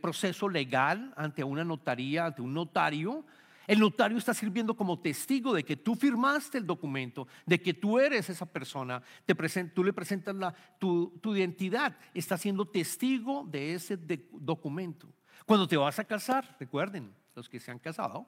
proceso 0.00 0.48
legal 0.48 1.12
ante 1.16 1.44
una 1.44 1.64
notaría, 1.64 2.26
ante 2.26 2.42
un 2.42 2.52
notario. 2.52 3.24
El 3.66 3.78
notario 3.78 4.18
está 4.18 4.34
sirviendo 4.34 4.74
como 4.74 4.98
testigo 4.98 5.54
de 5.54 5.62
que 5.62 5.76
tú 5.76 5.94
firmaste 5.94 6.58
el 6.58 6.66
documento, 6.66 7.28
de 7.46 7.62
que 7.62 7.74
tú 7.74 7.98
eres 7.98 8.28
esa 8.28 8.46
persona, 8.46 9.00
te 9.24 9.34
tú 9.68 9.84
le 9.84 9.92
presentas 9.92 10.34
la, 10.34 10.52
tu, 10.78 11.18
tu, 11.20 11.36
identidad, 11.36 11.96
está 12.12 12.36
siendo 12.36 12.66
testigo 12.66 13.46
de 13.48 13.74
ese 13.74 13.96
documento. 14.32 15.06
Cuando 15.46 15.68
te 15.68 15.76
vas 15.76 15.98
a 16.00 16.04
casar, 16.04 16.56
recuerden, 16.58 17.14
los 17.36 17.48
que 17.48 17.60
se 17.60 17.70
han 17.70 17.78
casado, 17.78 18.26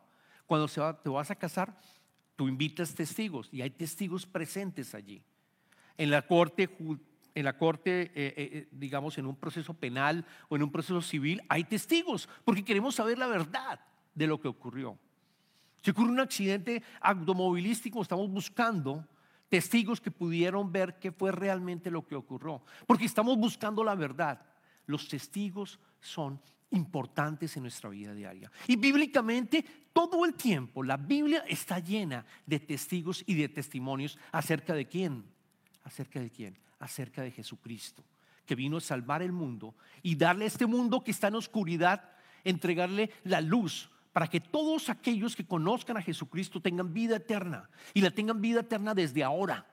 cuando 0.52 0.94
te 1.02 1.08
vas 1.08 1.30
a 1.30 1.34
casar, 1.34 1.74
Tú 2.36 2.48
invitas 2.48 2.94
testigos 2.94 3.48
y 3.52 3.62
hay 3.62 3.70
testigos 3.70 4.26
presentes 4.26 4.94
allí. 4.94 5.22
En 5.96 6.10
la 6.10 6.22
corte, 6.22 6.68
en 7.34 7.44
la 7.44 7.56
corte, 7.56 8.02
eh, 8.02 8.10
eh, 8.14 8.34
eh, 8.36 8.68
digamos, 8.72 9.18
en 9.18 9.26
un 9.26 9.36
proceso 9.36 9.74
penal 9.74 10.24
o 10.48 10.56
en 10.56 10.62
un 10.62 10.72
proceso 10.72 11.02
civil, 11.02 11.42
hay 11.48 11.64
testigos 11.64 12.28
porque 12.44 12.64
queremos 12.64 12.94
saber 12.94 13.18
la 13.18 13.26
verdad 13.26 13.80
de 14.14 14.26
lo 14.26 14.40
que 14.40 14.48
ocurrió. 14.48 14.98
Si 15.82 15.90
ocurre 15.90 16.10
un 16.10 16.20
accidente 16.20 16.82
automovilístico, 17.00 18.00
estamos 18.00 18.30
buscando 18.30 19.06
testigos 19.48 20.00
que 20.00 20.10
pudieron 20.10 20.72
ver 20.72 20.98
qué 20.98 21.12
fue 21.12 21.32
realmente 21.32 21.90
lo 21.90 22.06
que 22.06 22.14
ocurrió, 22.14 22.62
porque 22.86 23.04
estamos 23.04 23.36
buscando 23.36 23.84
la 23.84 23.94
verdad. 23.94 24.40
Los 24.86 25.06
testigos 25.08 25.78
son 26.00 26.40
importantes 26.72 27.56
en 27.56 27.62
nuestra 27.62 27.90
vida 27.90 28.14
diaria. 28.14 28.50
Y 28.66 28.76
bíblicamente, 28.76 29.64
todo 29.92 30.24
el 30.24 30.34
tiempo, 30.34 30.82
la 30.82 30.96
Biblia 30.96 31.44
está 31.48 31.78
llena 31.78 32.24
de 32.46 32.60
testigos 32.60 33.22
y 33.26 33.34
de 33.34 33.48
testimonios 33.48 34.18
acerca 34.32 34.74
de 34.74 34.86
quién, 34.86 35.24
acerca 35.84 36.20
de 36.20 36.30
quién, 36.30 36.58
acerca 36.78 37.22
de 37.22 37.30
Jesucristo, 37.30 38.04
que 38.46 38.54
vino 38.54 38.78
a 38.78 38.80
salvar 38.80 39.22
el 39.22 39.32
mundo 39.32 39.74
y 40.02 40.16
darle 40.16 40.44
a 40.44 40.48
este 40.48 40.66
mundo 40.66 41.04
que 41.04 41.10
está 41.10 41.28
en 41.28 41.36
oscuridad, 41.36 42.10
entregarle 42.44 43.10
la 43.24 43.40
luz 43.40 43.88
para 44.12 44.28
que 44.28 44.40
todos 44.40 44.88
aquellos 44.90 45.34
que 45.34 45.46
conozcan 45.46 45.96
a 45.96 46.02
Jesucristo 46.02 46.60
tengan 46.60 46.92
vida 46.92 47.16
eterna 47.16 47.68
y 47.94 48.00
la 48.00 48.10
tengan 48.10 48.40
vida 48.40 48.60
eterna 48.60 48.94
desde 48.94 49.24
ahora, 49.24 49.66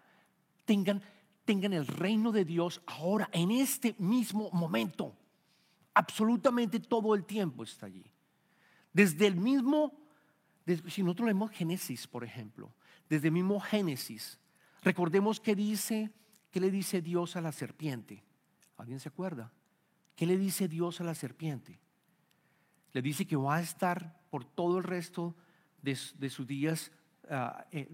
tengan, 0.65 1.01
tengan 1.45 1.73
el 1.73 1.87
reino 1.87 2.31
de 2.31 2.45
Dios 2.45 2.81
ahora, 2.85 3.29
en 3.33 3.51
este 3.51 3.95
mismo 3.97 4.49
momento. 4.51 5.15
Absolutamente 5.99 6.79
todo 6.79 7.13
el 7.13 7.25
tiempo 7.25 7.61
está 7.61 7.87
allí. 7.87 8.05
Desde 8.93 9.27
el 9.27 9.35
mismo, 9.35 9.99
si 10.87 11.03
nosotros 11.03 11.25
leemos 11.25 11.51
Génesis, 11.51 12.07
por 12.07 12.23
ejemplo, 12.23 12.73
desde 13.09 13.27
el 13.27 13.33
mismo 13.33 13.59
Génesis, 13.59 14.39
recordemos 14.81 15.41
que 15.41 15.57
dice, 15.57 16.09
¿qué 16.51 16.61
le 16.61 16.71
dice 16.71 17.01
Dios 17.01 17.35
a 17.35 17.41
la 17.41 17.51
serpiente? 17.51 18.23
¿Alguien 18.77 19.01
se 19.01 19.09
acuerda? 19.09 19.51
¿Qué 20.15 20.25
le 20.25 20.37
dice 20.37 20.69
Dios 20.69 21.01
a 21.01 21.03
la 21.03 21.13
serpiente? 21.13 21.81
Le 22.93 23.01
dice 23.01 23.27
que 23.27 23.35
va 23.35 23.57
a 23.57 23.61
estar 23.61 24.21
por 24.29 24.45
todo 24.45 24.77
el 24.77 24.85
resto 24.85 25.35
de, 25.81 25.97
sus 25.97 26.47
días 26.47 26.93
ah, 27.29 27.65
eh, 27.73 27.89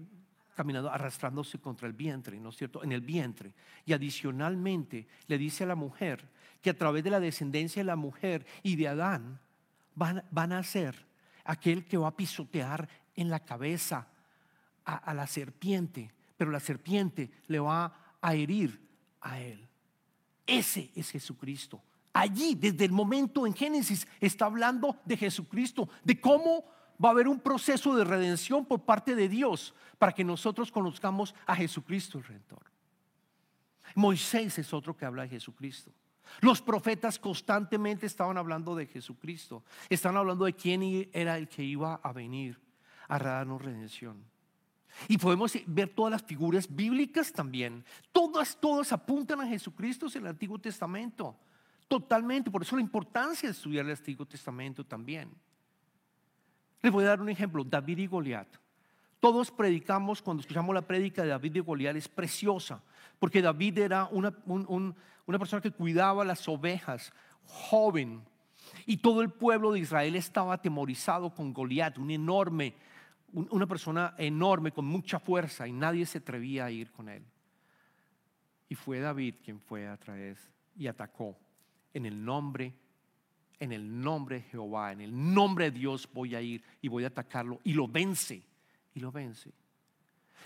caminando, 0.54 0.92
arrastrándose 0.92 1.58
contra 1.58 1.88
el 1.88 1.92
vientre, 1.92 2.38
¿no 2.38 2.50
es 2.50 2.56
cierto? 2.56 2.84
En 2.84 2.92
el 2.92 3.00
vientre. 3.00 3.52
Y 3.84 3.92
adicionalmente 3.94 5.08
le 5.26 5.38
dice 5.38 5.64
a 5.64 5.66
la 5.66 5.74
mujer 5.74 6.35
que 6.66 6.70
a 6.70 6.76
través 6.76 7.04
de 7.04 7.10
la 7.10 7.20
descendencia 7.20 7.78
de 7.78 7.86
la 7.86 7.94
mujer 7.94 8.44
y 8.64 8.74
de 8.74 8.88
Adán 8.88 9.38
van, 9.94 10.24
van 10.32 10.50
a 10.50 10.64
ser 10.64 11.06
aquel 11.44 11.84
que 11.84 11.96
va 11.96 12.08
a 12.08 12.16
pisotear 12.16 12.88
en 13.14 13.30
la 13.30 13.38
cabeza 13.38 14.08
a 14.84 15.14
la 15.14 15.28
serpiente, 15.28 16.12
pero 16.36 16.50
la 16.50 16.58
serpiente 16.58 17.30
le 17.46 17.60
va 17.60 18.16
a 18.20 18.34
herir 18.34 18.84
a 19.20 19.38
él. 19.38 19.64
Ese 20.44 20.90
es 20.96 21.08
Jesucristo. 21.08 21.80
Allí, 22.12 22.56
desde 22.56 22.84
el 22.84 22.90
momento 22.90 23.46
en 23.46 23.54
Génesis, 23.54 24.08
está 24.20 24.46
hablando 24.46 24.96
de 25.04 25.16
Jesucristo, 25.16 25.88
de 26.02 26.20
cómo 26.20 26.64
va 27.00 27.10
a 27.10 27.12
haber 27.12 27.28
un 27.28 27.38
proceso 27.38 27.94
de 27.94 28.02
redención 28.02 28.66
por 28.66 28.80
parte 28.80 29.14
de 29.14 29.28
Dios 29.28 29.72
para 29.98 30.10
que 30.10 30.24
nosotros 30.24 30.72
conozcamos 30.72 31.32
a 31.46 31.54
Jesucristo 31.54 32.18
el 32.18 32.24
Redentor. 32.24 32.64
Moisés 33.94 34.58
es 34.58 34.74
otro 34.74 34.96
que 34.96 35.04
habla 35.04 35.22
de 35.22 35.28
Jesucristo. 35.28 35.92
Los 36.40 36.62
profetas 36.62 37.18
constantemente 37.18 38.06
estaban 38.06 38.38
hablando 38.38 38.74
de 38.74 38.86
Jesucristo. 38.86 39.64
Estaban 39.88 40.16
hablando 40.16 40.44
de 40.44 40.54
quién 40.54 41.08
era 41.12 41.36
el 41.38 41.48
que 41.48 41.62
iba 41.62 41.94
a 41.94 42.12
venir 42.12 42.60
a 43.08 43.18
darnos 43.18 43.62
redención. 43.62 44.24
Y 45.08 45.18
podemos 45.18 45.52
ver 45.66 45.90
todas 45.90 46.10
las 46.10 46.22
figuras 46.22 46.74
bíblicas 46.74 47.32
también. 47.32 47.84
Todas, 48.12 48.58
todas 48.58 48.92
apuntan 48.92 49.40
a 49.40 49.46
Jesucristo 49.46 50.06
en 50.14 50.22
el 50.22 50.28
Antiguo 50.28 50.58
Testamento. 50.58 51.36
Totalmente, 51.88 52.50
por 52.50 52.62
eso 52.62 52.76
la 52.76 52.82
importancia 52.82 53.48
de 53.48 53.52
estudiar 53.52 53.84
el 53.84 53.92
Antiguo 53.92 54.26
Testamento 54.26 54.84
también. 54.84 55.30
Les 56.82 56.92
voy 56.92 57.04
a 57.04 57.08
dar 57.08 57.20
un 57.20 57.28
ejemplo, 57.28 57.62
David 57.62 57.98
y 57.98 58.06
Goliat. 58.06 58.48
Todos 59.20 59.50
predicamos, 59.50 60.20
cuando 60.20 60.40
escuchamos 60.40 60.74
la 60.74 60.82
prédica 60.82 61.22
de 61.22 61.28
David 61.28 61.56
y 61.56 61.60
Goliat, 61.60 61.96
es 61.96 62.08
preciosa, 62.08 62.82
porque 63.18 63.42
David 63.42 63.78
era 63.78 64.06
una, 64.06 64.34
una 64.46 65.38
persona 65.38 65.62
que 65.62 65.70
cuidaba 65.70 66.24
las 66.24 66.46
ovejas, 66.48 67.12
joven, 67.44 68.22
y 68.84 68.98
todo 68.98 69.22
el 69.22 69.30
pueblo 69.30 69.72
de 69.72 69.80
Israel 69.80 70.16
estaba 70.16 70.54
atemorizado 70.54 71.34
con 71.34 71.52
Goliat, 71.52 71.98
un 71.98 72.10
enorme, 72.10 72.74
una 73.32 73.66
persona 73.66 74.14
enorme 74.18 74.72
con 74.72 74.86
mucha 74.86 75.18
fuerza, 75.18 75.66
y 75.66 75.72
nadie 75.72 76.06
se 76.06 76.18
atrevía 76.18 76.66
a 76.66 76.70
ir 76.70 76.90
con 76.92 77.08
él. 77.08 77.24
Y 78.68 78.74
fue 78.74 79.00
David 79.00 79.36
quien 79.44 79.60
fue 79.60 79.86
a 79.86 79.96
través 79.96 80.50
y 80.76 80.86
atacó 80.86 81.36
en 81.94 82.06
el 82.06 82.24
nombre, 82.24 82.74
en 83.58 83.72
el 83.72 84.00
nombre 84.02 84.36
de 84.36 84.42
Jehová, 84.42 84.92
en 84.92 85.00
el 85.00 85.34
nombre 85.34 85.70
de 85.70 85.78
Dios 85.78 86.08
voy 86.12 86.34
a 86.34 86.42
ir 86.42 86.62
y 86.82 86.88
voy 86.88 87.04
a 87.04 87.08
atacarlo 87.08 87.60
y 87.64 87.72
lo 87.72 87.88
vence, 87.88 88.42
y 88.94 89.00
lo 89.00 89.12
vence. 89.12 89.52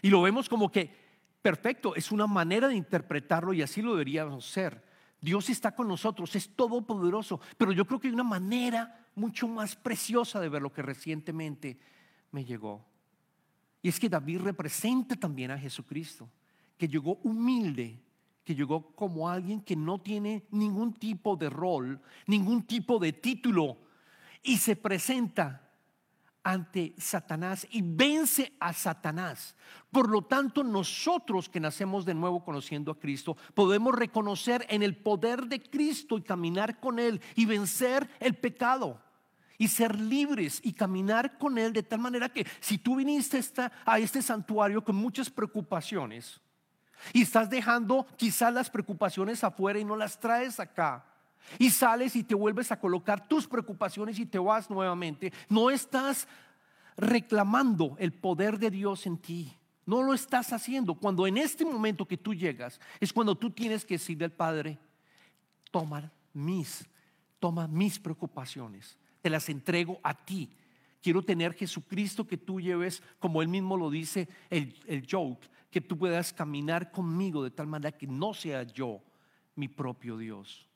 Y 0.03 0.11
lo 0.11 0.23
vemos 0.23 0.49
como 0.49 0.71
que, 0.71 1.10
perfecto, 1.43 1.95
es 1.95 2.13
una 2.13 2.27
manera 2.27 2.69
de 2.69 2.77
interpretarlo 2.77 3.53
y 3.53 3.63
así 3.63 3.83
lo 3.83 3.93
deberíamos 3.93 4.47
ser. 4.47 4.83
Dios 5.21 5.51
está 5.51 5.75
con 5.75 5.89
nosotros, 5.89 6.35
es 6.35 6.55
todopoderoso, 6.57 7.41
pero 7.59 7.73
yo 7.73 7.85
creo 7.85 8.01
que 8.01 8.09
hay 8.09 8.15
una 8.15 8.25
manera 8.25 9.07
mucho 9.15 9.47
más 9.49 9.77
preciosa 9.77 10.41
de 10.41 10.49
ver 10.49 10.63
lo 10.63 10.73
que 10.73 10.83
recientemente 10.83 11.79
me 12.31 12.45
llegó. 12.45 12.87
Y 13.83 13.89
es 13.89 14.01
que 14.01 14.09
David 14.09 14.41
representa 14.41 15.17
también 15.17 15.51
a 15.51 15.59
Jesucristo, 15.59 16.29
que 16.77 16.89
llegó 16.89 17.17
humilde 17.23 18.03
que 18.45 18.55
llegó 18.57 18.95
como 18.97 19.29
alguien 19.29 19.61
que 19.61 19.77
no 19.77 20.01
tiene 20.01 20.45
ningún 20.51 20.95
tipo 20.95 21.37
de 21.37 21.49
rol, 21.51 22.01
ningún 22.27 22.65
tipo 22.65 22.99
de 22.99 23.13
título, 23.13 23.79
y 24.43 24.57
se 24.57 24.75
presenta 24.75 25.70
ante 26.43 26.95
Satanás 26.99 27.67
y 27.71 27.83
vence 27.83 28.53
a 28.61 28.73
Satanás. 28.73 29.57
Por 29.91 30.09
lo 30.09 30.23
tanto, 30.23 30.65
nosotros 30.65 31.49
que 31.49 31.61
nacemos 31.61 32.05
de 32.05 32.15
nuevo 32.15 32.45
conociendo 32.45 32.93
a 32.93 32.99
Cristo, 32.99 33.37
podemos 33.55 33.95
reconocer 33.95 34.67
en 34.69 34.83
el 34.83 34.97
poder 34.97 35.47
de 35.47 35.63
Cristo 35.63 36.19
y 36.19 36.23
caminar 36.23 36.81
con 36.81 36.99
Él 36.99 37.21
y 37.35 37.47
vencer 37.47 38.09
el 38.21 38.37
pecado 38.37 39.01
y 39.59 39.69
ser 39.69 39.99
libres 40.01 40.61
y 40.65 40.73
caminar 40.73 41.37
con 41.39 41.59
Él 41.59 41.73
de 41.73 41.83
tal 41.83 41.99
manera 41.99 42.29
que 42.29 42.47
si 42.61 42.79
tú 42.79 42.97
viniste 42.97 43.41
a 43.85 43.99
este 43.99 44.23
santuario 44.23 44.83
con 44.83 44.97
muchas 44.97 45.29
preocupaciones, 45.29 46.41
y 47.13 47.23
estás 47.23 47.51
dejando 47.51 48.07
quizás 48.17 48.53
las 48.53 48.71
preocupaciones 48.71 49.43
afuera 49.45 49.79
y 49.79 49.85
no 49.85 49.97
las 49.97 50.19
traes 50.19 50.61
acá. 50.61 51.05
Y 51.59 51.71
sales 51.71 52.17
y 52.17 52.25
te 52.25 52.35
vuelves 52.35 52.71
a 52.73 52.79
colocar 52.79 53.27
tus 53.27 53.47
preocupaciones 53.47 54.19
y 54.19 54.27
te 54.27 54.39
vas 54.39 54.71
nuevamente. 54.71 55.33
No 55.49 55.71
estás 55.71 56.29
reclamando 56.97 57.97
el 57.99 58.13
poder 58.13 58.59
de 58.59 58.71
Dios 58.71 59.07
en 59.07 59.19
ti. 59.19 59.57
No 59.87 60.03
lo 60.03 60.15
estás 60.15 60.53
haciendo. 60.53 60.95
Cuando 60.95 61.27
en 61.27 61.39
este 61.39 61.65
momento 61.65 62.07
que 62.07 62.17
tú 62.17 62.35
llegas 62.35 62.81
es 63.01 63.13
cuando 63.13 63.35
tú 63.35 63.51
tienes 63.51 63.85
que 63.85 63.95
decirle 63.95 64.27
al 64.27 64.33
Padre, 64.33 64.79
toma 65.71 66.13
mis, 66.33 66.87
toma 67.39 67.67
mis 67.67 67.99
preocupaciones. 67.99 68.97
Te 69.23 69.31
las 69.31 69.49
entrego 69.49 69.99
a 70.03 70.15
ti. 70.15 70.51
Quiero 71.03 71.23
tener 71.23 71.55
Jesucristo 71.55 72.27
que 72.27 72.37
tú 72.37 72.61
lleves, 72.61 73.03
como 73.19 73.41
él 73.43 73.49
mismo 73.49 73.77
lo 73.77 73.91
dice, 73.91 74.29
el, 74.51 74.77
el 74.87 75.07
joke 75.11 75.49
que 75.71 75.81
tú 75.81 75.97
puedas 75.97 76.33
caminar 76.33 76.91
conmigo 76.91 77.43
de 77.43 77.51
tal 77.51 77.67
manera 77.67 77.97
que 77.97 78.07
no 78.07 78.35
sea 78.35 78.65
yo 78.65 79.01
mi 79.55 79.69
propio 79.69 80.19
Dios. 80.19 80.67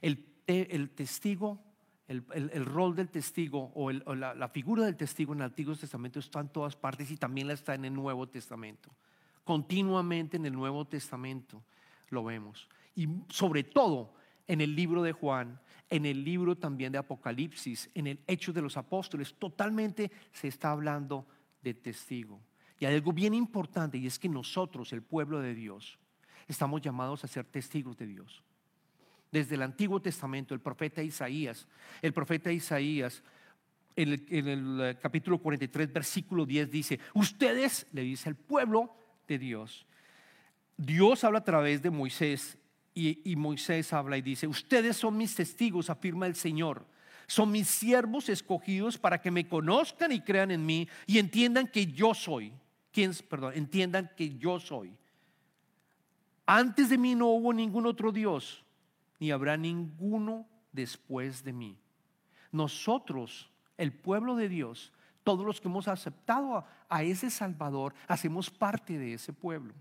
El, 0.00 0.90
testigo, 0.90 1.62
el, 2.08 2.64
rol 2.64 2.96
del 2.96 3.08
testigo 3.08 3.70
o, 3.74 3.92
la, 3.92 4.34
la, 4.34 4.48
figura 4.48 4.84
del 4.84 4.96
testigo 4.96 5.32
en 5.32 5.40
el 5.40 5.44
Antiguo 5.46 5.76
Testamento 5.76 6.18
está 6.18 6.40
en 6.40 6.48
todas 6.48 6.74
partes 6.74 7.10
y 7.10 7.16
también 7.16 7.46
la 7.46 7.54
está 7.54 7.74
en 7.74 7.84
el 7.84 7.94
Nuevo 7.94 8.28
Testamento. 8.28 8.90
Continuamente 9.44 10.36
en 10.36 10.46
el 10.46 10.52
Nuevo 10.52 10.86
Testamento 10.86 11.62
lo 12.08 12.24
vemos. 12.24 12.68
Y 12.94 13.08
sobre 13.28 13.62
todo 13.64 14.14
en 14.46 14.60
el 14.60 14.74
libro 14.74 15.02
de 15.02 15.12
Juan, 15.12 15.60
en 15.88 16.06
el 16.06 16.24
libro 16.24 16.56
también 16.56 16.92
de 16.92 16.98
Apocalipsis, 16.98 17.90
en 17.94 18.06
el 18.06 18.20
Hecho 18.26 18.52
de 18.52 18.62
los 18.62 18.76
Apóstoles, 18.76 19.34
totalmente 19.34 20.10
se 20.32 20.48
está 20.48 20.70
hablando 20.70 21.26
de 21.62 21.74
testigo. 21.74 22.40
Y 22.78 22.86
hay 22.86 22.94
algo 22.94 23.12
bien 23.12 23.34
importante 23.34 23.98
y 23.98 24.06
es 24.06 24.18
que 24.18 24.28
nosotros, 24.28 24.92
el 24.92 25.02
pueblo 25.02 25.40
de 25.40 25.54
Dios, 25.54 25.98
estamos 26.48 26.80
llamados 26.80 27.22
a 27.24 27.28
ser 27.28 27.44
testigos 27.44 27.96
de 27.96 28.06
Dios. 28.06 28.42
Desde 29.30 29.54
el 29.54 29.62
Antiguo 29.62 30.00
Testamento, 30.00 30.54
el 30.54 30.60
profeta 30.60 31.02
Isaías, 31.02 31.66
el 32.02 32.12
profeta 32.12 32.50
Isaías, 32.50 33.22
en 33.96 34.48
el, 34.48 34.80
eh, 34.80 34.98
capítulo 35.00 35.38
43, 35.38 35.92
versículo 35.92 36.46
10 36.46 36.70
dice, 36.70 37.00
ustedes, 37.14 37.86
le 37.92 38.02
dice 38.02 38.28
el 38.28 38.36
pueblo 38.36 38.94
de 39.28 39.38
Dios, 39.38 39.86
Dios 40.76 41.24
habla 41.24 41.40
a 41.40 41.44
través 41.44 41.82
de 41.82 41.90
Moisés 41.90 42.56
y, 42.94 43.30
y 43.30 43.36
Moisés 43.36 43.92
habla 43.92 44.16
y 44.16 44.22
dice, 44.22 44.46
ustedes 44.46 44.96
son 44.96 45.16
mis 45.16 45.34
testigos, 45.34 45.90
afirma 45.90 46.26
el 46.26 46.34
Señor 46.34 46.86
Son 47.26 47.50
mis 47.50 47.68
siervos 47.68 48.28
escogidos 48.28 48.98
para 48.98 49.20
que 49.20 49.30
me 49.30 49.46
conozcan 49.46 50.10
y 50.10 50.20
crean 50.20 50.50
en 50.50 50.64
mí 50.64 50.88
y 51.06 51.18
entiendan 51.18 51.68
que 51.68 51.86
yo 51.86 52.14
soy. 52.14 52.52
¿Quién, 52.92 53.12
perdón, 53.28 53.52
entiendan 53.54 54.10
que 54.16 54.36
yo 54.36 54.58
soy. 54.58 54.92
Antes 56.46 56.88
de 56.88 56.98
mí 56.98 57.14
no 57.14 57.28
hubo 57.28 57.52
ningún 57.52 57.86
otro 57.86 58.10
Dios, 58.10 58.64
ni 59.20 59.30
habrá 59.30 59.56
ninguno 59.56 60.48
después 60.72 61.44
de 61.44 61.52
mí. 61.52 61.78
Nosotros, 62.50 63.50
el 63.76 63.92
pueblo 63.92 64.34
de 64.34 64.48
Dios, 64.48 64.92
todos 65.22 65.46
los 65.46 65.60
que 65.60 65.68
hemos 65.68 65.86
aceptado 65.86 66.64
a, 66.88 67.02
ese 67.04 67.30
Salvador, 67.30 67.94
hacemos 68.08 68.50
parte 68.50 68.98
de 68.98 69.14
ese 69.14 69.32
pueblo. 69.32 69.74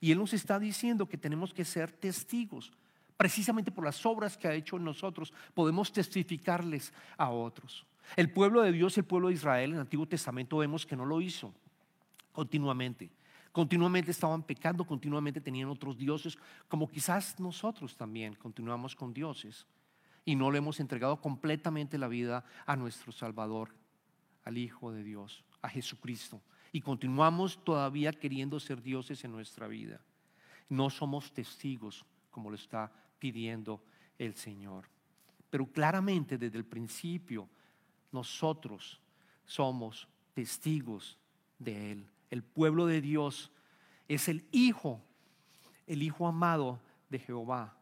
Y 0.00 0.10
Él 0.10 0.18
nos 0.18 0.32
está 0.32 0.58
diciendo 0.58 1.06
que 1.06 1.18
tenemos 1.18 1.52
que 1.52 1.64
ser 1.64 1.92
testigos. 1.92 2.72
Precisamente 3.16 3.70
por 3.70 3.84
las 3.84 4.04
obras 4.06 4.36
que 4.36 4.48
ha 4.48 4.54
hecho 4.54 4.76
en 4.76 4.84
nosotros, 4.84 5.32
podemos 5.52 5.92
testificarles 5.92 6.92
a 7.18 7.30
otros. 7.30 7.86
El 8.16 8.32
pueblo 8.32 8.62
de 8.62 8.72
Dios, 8.72 8.96
el 8.96 9.04
pueblo 9.04 9.28
de 9.28 9.34
Israel, 9.34 9.70
en 9.70 9.76
el 9.76 9.82
Antiguo 9.82 10.06
Testamento 10.06 10.56
vemos 10.56 10.86
que 10.86 10.96
no 10.96 11.04
lo 11.04 11.20
hizo 11.20 11.54
continuamente. 12.32 13.10
Continuamente 13.52 14.12
estaban 14.12 14.42
pecando, 14.42 14.86
continuamente 14.86 15.40
tenían 15.40 15.68
otros 15.68 15.98
dioses, 15.98 16.38
como 16.68 16.88
quizás 16.88 17.40
nosotros 17.40 17.96
también 17.96 18.34
continuamos 18.34 18.94
con 18.94 19.12
dioses 19.12 19.66
y 20.24 20.36
no 20.36 20.50
le 20.50 20.58
hemos 20.58 20.78
entregado 20.78 21.20
completamente 21.20 21.98
la 21.98 22.06
vida 22.06 22.44
a 22.64 22.76
nuestro 22.76 23.10
Salvador, 23.10 23.74
al 24.44 24.56
Hijo 24.56 24.92
de 24.92 25.02
Dios, 25.02 25.44
a 25.62 25.68
Jesucristo. 25.68 26.40
Y 26.72 26.80
continuamos 26.80 27.64
todavía 27.64 28.12
queriendo 28.12 28.60
ser 28.60 28.80
dioses 28.80 29.24
en 29.24 29.32
nuestra 29.32 29.66
vida. 29.66 30.00
No 30.68 30.88
somos 30.88 31.32
testigos 31.32 32.04
como 32.30 32.50
lo 32.50 32.54
está 32.54 32.92
pidiendo 33.18 33.82
el 34.18 34.36
Señor. 34.36 34.88
Pero 35.50 35.66
claramente 35.66 36.38
desde 36.38 36.58
el 36.58 36.64
principio 36.64 37.48
nosotros 38.12 39.00
somos 39.44 40.06
testigos 40.32 41.18
de 41.58 41.92
Él. 41.92 42.06
El 42.30 42.42
pueblo 42.42 42.86
de 42.86 43.00
Dios 43.00 43.50
es 44.08 44.28
el 44.28 44.44
Hijo, 44.52 45.02
el 45.86 46.02
Hijo 46.02 46.26
amado 46.26 46.80
de 47.08 47.18
Jehová. 47.18 47.76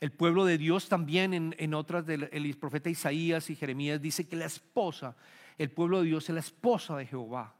El 0.00 0.12
pueblo 0.12 0.44
de 0.44 0.58
Dios 0.58 0.88
también 0.88 1.54
en, 1.56 1.74
otras 1.74 2.04
del 2.04 2.28
el 2.32 2.56
profeta 2.58 2.90
Isaías 2.90 3.48
y 3.48 3.56
Jeremías 3.56 4.02
dice 4.02 4.28
que 4.28 4.36
la 4.36 4.44
esposa, 4.44 5.16
el 5.56 5.70
pueblo 5.70 6.00
de 6.00 6.08
Dios 6.08 6.28
es 6.28 6.34
la 6.34 6.40
esposa 6.40 6.96
de 6.96 7.06
Jehová. 7.06 7.54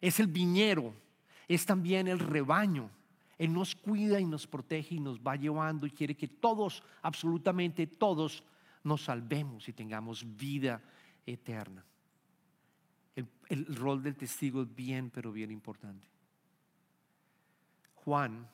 Es 0.00 0.18
el 0.18 0.28
viñero, 0.28 0.94
es 1.46 1.66
también 1.66 2.08
el 2.08 2.18
rebaño. 2.18 2.90
Él 3.36 3.52
nos 3.52 3.74
cuida 3.74 4.20
y 4.20 4.24
nos 4.24 4.46
protege 4.46 4.94
y 4.94 5.00
nos 5.00 5.18
va 5.20 5.36
llevando 5.36 5.86
y 5.86 5.90
quiere 5.90 6.16
que 6.16 6.28
todos, 6.28 6.82
absolutamente 7.02 7.86
todos, 7.86 8.44
nos 8.84 9.04
salvemos 9.04 9.68
y 9.68 9.72
tengamos 9.72 10.24
vida 10.36 10.82
eterna. 11.26 11.84
El, 13.16 13.66
rol 13.74 14.02
del 14.02 14.16
testigo 14.16 14.62
es 14.62 14.74
bien, 14.74 15.10
pero 15.10 15.32
bien 15.32 15.50
importante. 15.50 16.06
Juan 17.94 18.48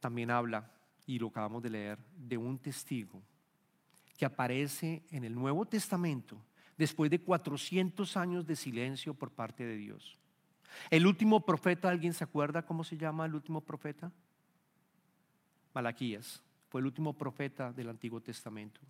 también 0.00 0.30
habla 0.30 0.70
y 1.06 1.18
lo 1.18 1.28
acabamos 1.28 1.62
de 1.62 1.70
leer, 1.70 1.98
de 2.16 2.36
un 2.36 2.58
testigo 2.58 3.20
que 4.16 4.24
aparece 4.24 5.02
en 5.10 5.24
el 5.24 5.34
Nuevo 5.34 5.66
Testamento 5.66 6.40
después 6.76 7.10
de 7.10 7.20
400 7.20 8.16
años 8.16 8.46
de 8.46 8.56
silencio 8.56 9.14
por 9.14 9.30
parte 9.30 9.64
de 9.64 9.76
Dios. 9.76 10.18
El 10.90 11.06
último 11.06 11.44
profeta, 11.44 11.88
¿alguien 11.88 12.12
se 12.12 12.24
acuerda 12.24 12.64
cómo 12.64 12.84
se 12.84 12.96
llama 12.96 13.26
el 13.26 13.34
último 13.34 13.60
profeta? 13.60 14.12
Malaquías, 15.74 16.42
fue 16.68 16.80
el 16.80 16.86
último 16.86 17.12
profeta 17.12 17.72
del 17.72 17.88
Antiguo 17.88 18.20
Testamento. 18.20 18.80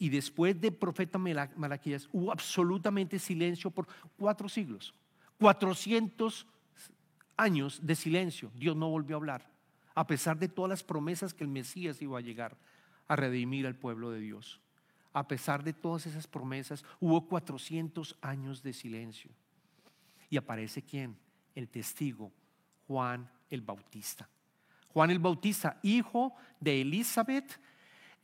Y 0.00 0.08
después 0.08 0.60
de 0.60 0.72
profeta 0.72 1.18
Malaquías 1.18 2.08
hubo 2.12 2.32
absolutamente 2.32 3.20
silencio 3.20 3.70
por 3.70 3.86
cuatro 4.16 4.48
siglos, 4.48 4.92
400 5.38 6.44
años 7.36 7.78
de 7.80 7.94
silencio. 7.94 8.50
Dios 8.56 8.74
no 8.74 8.90
volvió 8.90 9.14
a 9.14 9.18
hablar 9.18 9.50
a 9.94 10.06
pesar 10.06 10.38
de 10.38 10.48
todas 10.48 10.70
las 10.70 10.82
promesas 10.82 11.34
que 11.34 11.44
el 11.44 11.50
Mesías 11.50 12.00
iba 12.00 12.18
a 12.18 12.22
llegar 12.22 12.56
a 13.08 13.16
redimir 13.16 13.66
al 13.66 13.74
pueblo 13.74 14.10
de 14.10 14.20
Dios. 14.20 14.60
A 15.12 15.26
pesar 15.26 15.64
de 15.64 15.72
todas 15.72 16.06
esas 16.06 16.26
promesas, 16.26 16.84
hubo 17.00 17.26
400 17.26 18.16
años 18.22 18.62
de 18.62 18.72
silencio. 18.72 19.30
Y 20.30 20.36
aparece 20.36 20.82
quién? 20.82 21.16
El 21.54 21.68
testigo, 21.68 22.32
Juan 22.86 23.30
el 23.50 23.60
Bautista. 23.60 24.28
Juan 24.88 25.10
el 25.10 25.18
Bautista, 25.18 25.78
hijo 25.82 26.34
de 26.60 26.80
Elizabeth 26.80 27.60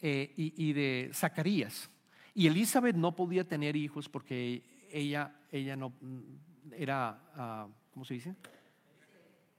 eh, 0.01 0.33
y, 0.37 0.73
de 0.73 1.11
Zacarías. 1.13 1.91
Y 2.35 2.47
Elizabeth 2.47 2.97
no 2.97 3.17
podía 3.17 3.45
tener 3.45 3.77
hijos 3.77 4.09
porque 4.09 4.63
ella, 4.91 5.35
ella 5.51 5.77
no 5.77 5.91
mm, 6.01 6.73
era, 6.73 7.19
ah, 7.35 7.69
¿cómo 7.93 8.05
se 8.05 8.15
dice? 8.15 8.35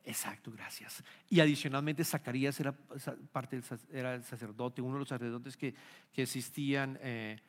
Exacto, 0.06 0.52
gracias. 0.52 1.04
Y 1.30 1.39
adicionalmente 1.39 2.04
Zacarías 2.04 2.60
era 2.60 2.71
parte 3.32 3.60
del, 3.60 3.80
era 3.91 4.15
el 4.15 4.23
sacerdote, 4.23 4.82
uno 4.82 4.93
de 4.93 5.00
los 5.00 5.10
sacerdotes 5.10 5.58
que, 5.58 5.76
que 6.13 6.21
existían, 6.21 6.97
eh, 7.02 7.41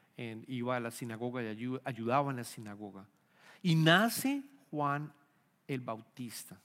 iba 0.48 0.76
a 0.76 0.80
la 0.80 0.90
sinagoga 0.90 1.40
y 1.42 1.78
ayudaba 1.84 2.30
en 2.30 2.36
la 2.38 2.44
sinagoga. 2.44 3.06
Y 3.62 3.76
nace 3.76 4.42
Juan 4.70 5.12
el 5.68 5.80
Bautista. 5.80 6.60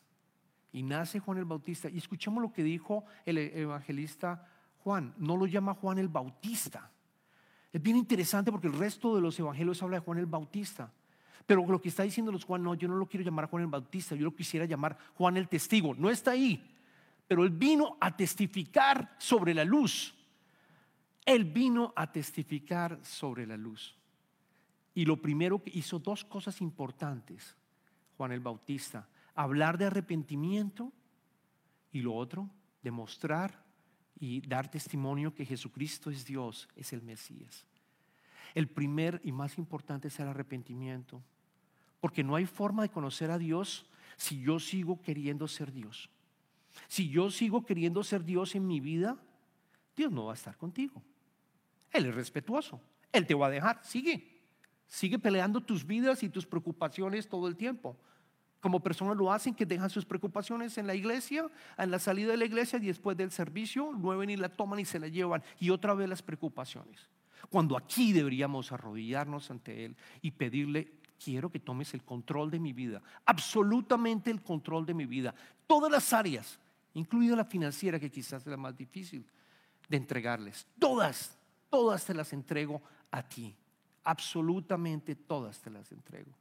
Y 0.71 0.81
nace 0.81 1.19
Juan 1.19 1.37
el 1.37 1.45
Bautista. 1.45 1.89
Y 1.89 1.99
escuchemos 1.99 2.41
lo 2.41 2.51
que 2.51 2.63
dijo 2.63 3.05
el 3.25 3.37
evangelista 3.37 4.47
Juan. 4.83 5.13
No 5.17 5.37
lo 5.37 5.45
llama 5.45 5.73
Juan 5.73 5.97
el 5.97 6.09
Bautista. 6.09 6.91
Es 7.71 7.81
bien 7.81 7.97
interesante 7.97 8.51
porque 8.51 8.67
el 8.67 8.73
resto 8.73 9.15
de 9.15 9.21
los 9.21 9.39
evangelios 9.39 9.81
habla 9.81 9.97
de 9.97 10.05
Juan 10.05 10.19
el 10.19 10.25
Bautista. 10.25 10.91
Pero 11.45 11.65
lo 11.65 11.81
que 11.81 11.89
está 11.89 12.03
diciendo 12.03 12.31
los 12.31 12.45
Juan, 12.45 12.63
no, 12.63 12.75
yo 12.75 12.87
no 12.87 12.95
lo 12.95 13.07
quiero 13.07 13.25
llamar 13.25 13.49
Juan 13.49 13.63
el 13.63 13.69
Bautista, 13.69 14.15
yo 14.15 14.23
lo 14.23 14.35
quisiera 14.35 14.65
llamar 14.65 14.97
Juan 15.15 15.37
el 15.37 15.47
Testigo. 15.47 15.93
No 15.95 16.09
está 16.09 16.31
ahí, 16.31 16.77
pero 17.27 17.43
él 17.43 17.49
vino 17.49 17.97
a 17.99 18.15
testificar 18.15 19.15
sobre 19.17 19.53
la 19.53 19.65
luz. 19.65 20.15
Él 21.25 21.45
vino 21.45 21.93
a 21.95 22.11
testificar 22.11 22.99
sobre 23.03 23.47
la 23.47 23.57
luz. 23.57 23.95
Y 24.93 25.05
lo 25.05 25.21
primero 25.21 25.63
que 25.63 25.71
hizo 25.73 25.99
dos 25.99 26.23
cosas 26.23 26.61
importantes, 26.61 27.55
Juan 28.17 28.31
el 28.31 28.41
Bautista, 28.41 29.07
hablar 29.33 29.77
de 29.77 29.85
arrepentimiento 29.85 30.91
y 31.91 32.01
lo 32.01 32.13
otro, 32.13 32.49
demostrar 32.81 33.62
y 34.19 34.41
dar 34.41 34.69
testimonio 34.69 35.33
que 35.33 35.45
Jesucristo 35.45 36.09
es 36.09 36.25
Dios, 36.25 36.67
es 36.75 36.93
el 36.93 37.01
Mesías. 37.01 37.65
El 38.53 38.67
primer 38.67 39.19
y 39.23 39.31
más 39.31 39.57
importante 39.57 40.07
es 40.07 40.19
el 40.19 40.27
arrepentimiento. 40.27 41.21
Porque 41.99 42.23
no 42.23 42.35
hay 42.35 42.45
forma 42.45 42.83
de 42.83 42.89
conocer 42.89 43.31
a 43.31 43.37
Dios 43.37 43.85
si 44.17 44.41
yo 44.41 44.59
sigo 44.59 45.01
queriendo 45.01 45.47
ser 45.47 45.71
Dios. 45.71 46.09
Si 46.87 47.09
yo 47.09 47.31
sigo 47.31 47.65
queriendo 47.65 48.03
ser 48.03 48.23
Dios 48.23 48.55
en 48.55 48.67
mi 48.67 48.79
vida, 48.79 49.17
Dios 49.95 50.11
no 50.11 50.25
va 50.25 50.33
a 50.33 50.35
estar 50.35 50.57
contigo. 50.57 51.01
Él 51.91 52.05
es 52.07 52.15
respetuoso. 52.15 52.81
Él 53.11 53.25
te 53.25 53.35
va 53.35 53.47
a 53.47 53.51
dejar. 53.51 53.79
Sigue. 53.83 54.41
Sigue 54.87 55.17
peleando 55.19 55.61
tus 55.61 55.85
vidas 55.85 56.23
y 56.23 56.29
tus 56.29 56.45
preocupaciones 56.45 57.27
todo 57.27 57.47
el 57.47 57.55
tiempo. 57.55 57.97
Como 58.63 58.79
personas 58.79 59.17
lo 59.17 59.29
hacen 59.29 59.53
que 59.53 59.65
dejan 59.65 59.89
sus 59.89 60.05
preocupaciones 60.05 60.77
en 60.77 60.87
la 60.87 60.95
iglesia, 60.95 61.45
en 61.77 61.91
la 61.91 61.99
salida 61.99 62.31
de 62.31 62.37
la 62.37 62.45
iglesia 62.45 62.79
y 62.81 62.85
después 62.85 63.17
del 63.17 63.29
servicio, 63.29 63.91
mueven 63.91 64.29
y 64.29 64.37
la 64.37 64.47
toman 64.47 64.79
y 64.79 64.85
se 64.85 64.99
la 64.99 65.09
llevan. 65.09 65.43
Y 65.59 65.69
otra 65.69 65.93
vez 65.93 66.07
las 66.07 66.21
preocupaciones. 66.21 67.09
Cuando 67.49 67.75
aquí 67.75 68.13
deberíamos 68.13 68.71
arrodillarnos 68.71 69.51
ante 69.51 69.83
Él 69.83 69.97
y 70.21 70.31
pedirle 70.31 70.93
quiero 71.21 71.51
que 71.51 71.59
tomes 71.59 71.93
el 71.93 72.05
control 72.05 72.49
de 72.51 72.59
mi 72.61 72.71
vida, 72.71 73.01
absolutamente 73.25 74.31
el 74.31 74.41
control 74.41 74.85
de 74.85 74.93
mi 74.93 75.05
vida, 75.05 75.35
todas 75.67 75.91
las 75.91 76.13
áreas, 76.13 76.57
incluida 76.93 77.35
la 77.35 77.43
financiera 77.43 77.99
que 77.99 78.09
quizás 78.09 78.43
es 78.43 78.47
la 78.47 78.55
más 78.55 78.77
difícil 78.77 79.25
de 79.89 79.97
entregarles, 79.97 80.65
todas, 80.79 81.37
todas 81.69 82.05
te 82.05 82.13
las 82.13 82.31
entrego 82.31 82.81
a 83.11 83.27
ti, 83.27 83.53
absolutamente 84.05 85.15
todas 85.15 85.59
te 85.59 85.69
las 85.69 85.91
entrego. 85.91 86.31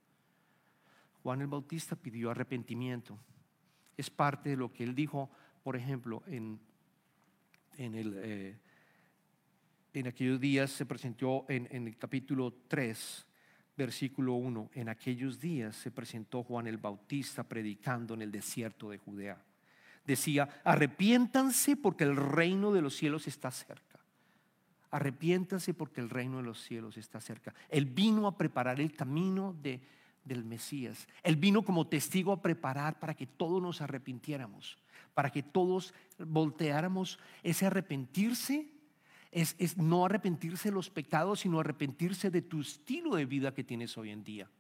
Juan 1.23 1.41
el 1.41 1.47
Bautista 1.47 1.97
pidió 1.97 2.31
arrepentimiento, 2.31 3.19
es 3.97 4.11
parte 4.11 4.51
de 4.51 4.57
lo 4.57 4.73
que 4.73 4.85
él 4.85 4.95
dijo, 4.95 5.31
por 5.63 5.77
ejemplo, 5.77 6.23
en, 6.27 6.59
en, 7.77 7.95
el, 7.95 8.15
eh, 8.17 8.59
aquellos 10.07 10.41
días 10.41 10.71
se 10.71 10.87
presentó 10.87 11.45
en, 11.49 11.69
en 11.71 11.87
el 11.87 11.97
capítulo 11.97 12.53
3 12.69 13.27
versículo 13.77 14.35
1, 14.35 14.71
en 14.75 14.89
aquellos 14.89 15.41
días 15.41 15.77
se 15.77 15.91
presentó 15.91 16.43
Juan 16.43 16.67
el 16.67 16.79
Bautista 16.79 17.43
predicando 17.43 18.15
en 18.15 18.23
el 18.23 18.31
desierto 18.31 18.91
de 18.91 18.99
Judea. 18.99 19.43
Decía, 20.05 20.49
arrepiéntanse 20.65 21.77
porque 21.77 22.05
el 22.05 22.17
reino 22.17 22.73
de 22.73 22.83
los 22.83 22.95
cielos 22.97 23.27
está 23.29 23.51
cerca. 23.51 24.01
Arrepiéntanse 24.91 25.73
porque 25.75 26.01
el 26.01 26.11
reino 26.11 26.39
de 26.39 26.43
los 26.43 26.61
cielos 26.61 26.99
está 26.99 27.21
cerca. 27.21 27.55
Él 27.71 27.87
vino 27.87 28.27
a 28.27 28.37
preparar 28.37 28.81
el 28.81 28.93
camino 28.93 29.57
de, 29.63 29.81
del 30.25 30.45
Mesías. 30.45 31.09
Él 31.23 31.37
vino 31.37 31.65
como 31.65 31.87
testigo 31.87 32.33
a 32.33 32.43
preparar 32.43 32.99
para 32.99 33.15
que 33.15 33.27
todos 33.27 33.61
nos 33.63 33.81
arrepintiéramos, 33.81 34.79
para 35.15 35.31
que 35.31 35.43
todos 35.43 35.95
volteáramos 36.19 37.19
ese 37.43 37.67
arrepentirse 37.67 38.69
es, 39.31 39.57
es 39.59 39.77
no 39.77 40.05
arrepentirse 40.05 40.69
de 40.69 40.75
los 40.75 40.91
pecados, 40.91 41.41
sino 41.41 41.59
arrepentirse 41.59 42.31
de 42.31 42.43
tu 42.43 42.61
estilo 42.61 43.17
de 43.17 43.25
vida 43.25 43.55
que 43.55 43.65
tienes 43.65 43.97
hoy 43.97 44.11
en 44.11 44.23
día, 44.23 44.51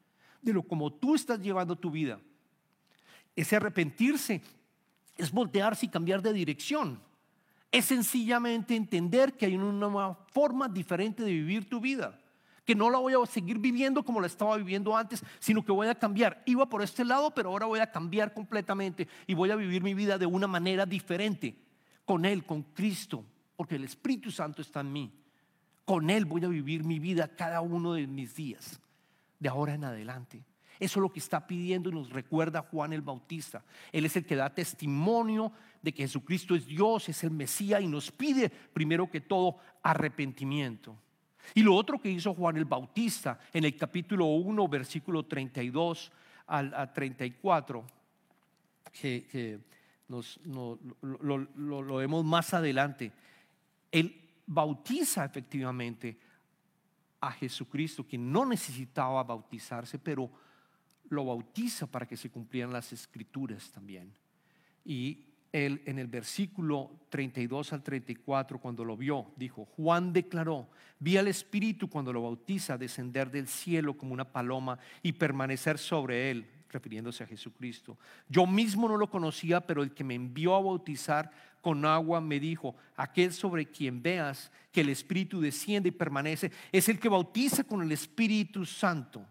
de 0.40 0.52
lo 0.52 0.62
como 0.62 0.92
tú 0.92 1.14
estás 1.14 1.40
llevando 1.40 1.76
tu 1.76 1.90
vida. 1.90 2.20
Ese 3.36 3.56
arrepentirse 3.56 4.42
es 5.16 5.30
voltearse 5.30 5.86
y 5.86 5.90
cambiar 5.90 6.22
de 6.22 6.32
dirección. 6.32 7.00
Es 7.70 7.86
sencillamente 7.86 8.76
entender 8.76 9.34
que 9.34 9.46
hay 9.46 9.56
una 9.56 10.14
forma 10.32 10.68
diferente 10.68 11.22
de 11.22 11.30
vivir 11.30 11.68
tu 11.68 11.80
vida. 11.80 12.18
Que 12.64 12.74
no 12.74 12.90
la 12.90 12.98
voy 12.98 13.14
a 13.14 13.26
seguir 13.26 13.58
viviendo 13.58 14.04
como 14.04 14.20
la 14.20 14.26
estaba 14.26 14.56
viviendo 14.56 14.96
antes, 14.96 15.24
sino 15.38 15.64
que 15.64 15.72
voy 15.72 15.88
a 15.88 15.94
cambiar. 15.94 16.42
Iba 16.46 16.68
por 16.68 16.82
este 16.82 17.04
lado, 17.04 17.32
pero 17.34 17.50
ahora 17.50 17.66
voy 17.66 17.80
a 17.80 17.90
cambiar 17.90 18.32
completamente 18.32 19.08
y 19.26 19.34
voy 19.34 19.50
a 19.50 19.56
vivir 19.56 19.82
mi 19.82 19.94
vida 19.94 20.18
de 20.18 20.26
una 20.26 20.46
manera 20.46 20.86
diferente. 20.86 21.56
Con 22.04 22.24
Él, 22.24 22.44
con 22.44 22.62
Cristo, 22.62 23.24
porque 23.56 23.76
el 23.76 23.84
Espíritu 23.84 24.30
Santo 24.30 24.62
está 24.62 24.80
en 24.80 24.92
mí. 24.92 25.12
Con 25.84 26.10
Él 26.10 26.24
voy 26.24 26.44
a 26.44 26.48
vivir 26.48 26.84
mi 26.84 26.98
vida 26.98 27.28
cada 27.28 27.60
uno 27.60 27.94
de 27.94 28.06
mis 28.06 28.34
días, 28.34 28.80
de 29.38 29.48
ahora 29.48 29.74
en 29.74 29.84
adelante. 29.84 30.44
Eso 30.82 30.98
es 30.98 31.02
lo 31.02 31.12
que 31.12 31.20
está 31.20 31.46
pidiendo 31.46 31.90
y 31.90 31.92
nos 31.92 32.10
recuerda 32.10 32.62
Juan 32.62 32.92
el 32.92 33.02
Bautista. 33.02 33.64
Él 33.92 34.04
es 34.04 34.16
el 34.16 34.26
que 34.26 34.34
da 34.34 34.52
testimonio 34.52 35.52
de 35.80 35.92
que 35.92 36.02
Jesucristo 36.02 36.56
es 36.56 36.66
Dios, 36.66 37.08
es 37.08 37.22
el 37.22 37.30
Mesías 37.30 37.82
y 37.82 37.86
nos 37.86 38.10
pide 38.10 38.48
primero 38.48 39.08
que 39.08 39.20
todo 39.20 39.58
arrepentimiento. 39.82 40.96
Y 41.54 41.62
lo 41.62 41.74
otro 41.74 42.00
que 42.00 42.10
hizo 42.10 42.34
Juan 42.34 42.56
el 42.56 42.64
Bautista 42.64 43.38
en 43.52 43.64
el 43.64 43.76
capítulo 43.76 44.26
1, 44.26 44.68
versículo 44.68 45.24
32 45.24 46.12
al 46.46 46.92
34, 46.92 47.84
que, 48.92 49.60
nos, 50.08 50.38
lo, 50.44 51.96
vemos 51.96 52.24
más 52.24 52.52
adelante, 52.54 53.12
él 53.90 54.20
bautiza 54.46 55.24
efectivamente 55.24 56.18
a 57.20 57.32
Jesucristo, 57.32 58.06
que 58.06 58.18
no 58.18 58.44
necesitaba 58.44 59.22
bautizarse, 59.22 59.98
pero 59.98 60.30
lo 61.08 61.24
bautiza 61.24 61.86
para 61.86 62.06
que 62.06 62.16
se 62.16 62.30
cumplieran 62.30 62.72
las 62.72 62.92
escrituras 62.92 63.70
también. 63.70 64.12
Y 64.84 65.31
él 65.52 65.82
en 65.84 65.98
el 65.98 66.06
versículo 66.06 66.90
32 67.10 67.72
al 67.72 67.82
34, 67.82 68.58
cuando 68.58 68.84
lo 68.84 68.96
vio, 68.96 69.32
dijo, 69.36 69.66
Juan 69.76 70.12
declaró, 70.12 70.68
vi 70.98 71.18
al 71.18 71.28
Espíritu 71.28 71.88
cuando 71.88 72.12
lo 72.12 72.22
bautiza 72.22 72.78
descender 72.78 73.30
del 73.30 73.46
cielo 73.46 73.96
como 73.96 74.14
una 74.14 74.24
paloma 74.24 74.78
y 75.02 75.12
permanecer 75.12 75.78
sobre 75.78 76.30
él, 76.30 76.46
refiriéndose 76.70 77.22
a 77.22 77.26
Jesucristo. 77.26 77.98
Yo 78.28 78.46
mismo 78.46 78.88
no 78.88 78.96
lo 78.96 79.10
conocía, 79.10 79.60
pero 79.60 79.82
el 79.82 79.92
que 79.92 80.04
me 80.04 80.14
envió 80.14 80.56
a 80.56 80.62
bautizar 80.62 81.30
con 81.60 81.84
agua 81.84 82.20
me 82.20 82.40
dijo, 82.40 82.74
aquel 82.96 83.32
sobre 83.32 83.66
quien 83.66 84.02
veas 84.02 84.50
que 84.72 84.80
el 84.80 84.88
Espíritu 84.88 85.40
desciende 85.40 85.90
y 85.90 85.92
permanece, 85.92 86.50
es 86.72 86.88
el 86.88 86.98
que 86.98 87.10
bautiza 87.10 87.62
con 87.62 87.82
el 87.82 87.92
Espíritu 87.92 88.64
Santo. 88.64 89.24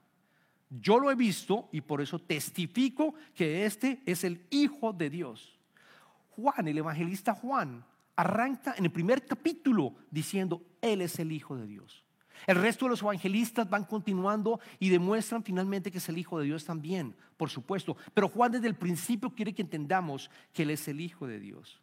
Yo 0.69 0.99
lo 0.99 1.11
he 1.11 1.15
visto 1.15 1.67
y 1.73 1.81
por 1.81 1.99
eso 1.99 2.19
testifico 2.19 3.15
que 3.35 3.65
este 3.65 4.01
es 4.05 4.23
el 4.23 4.45
Hijo 4.51 4.93
de 4.93 5.09
Dios. 5.09 5.60
Juan, 6.35 6.67
el 6.67 6.77
evangelista 6.77 7.33
Juan, 7.33 7.85
arranca 8.15 8.75
en 8.77 8.85
el 8.85 8.91
primer 8.91 9.25
capítulo 9.25 9.95
diciendo, 10.09 10.61
Él 10.81 11.01
es 11.01 11.19
el 11.19 11.31
Hijo 11.31 11.55
de 11.55 11.67
Dios. 11.67 12.03
El 12.47 12.55
resto 12.55 12.85
de 12.85 12.91
los 12.91 13.01
evangelistas 13.01 13.69
van 13.69 13.85
continuando 13.85 14.59
y 14.79 14.89
demuestran 14.89 15.43
finalmente 15.43 15.91
que 15.91 15.99
es 15.99 16.09
el 16.09 16.17
Hijo 16.17 16.39
de 16.39 16.45
Dios 16.45 16.65
también, 16.65 17.15
por 17.37 17.49
supuesto. 17.49 17.95
Pero 18.13 18.29
Juan 18.29 18.51
desde 18.51 18.67
el 18.67 18.75
principio 18.75 19.29
quiere 19.29 19.53
que 19.53 19.61
entendamos 19.61 20.31
que 20.53 20.63
Él 20.63 20.71
es 20.71 20.87
el 20.87 20.99
Hijo 20.99 21.27
de 21.27 21.39
Dios. 21.39 21.81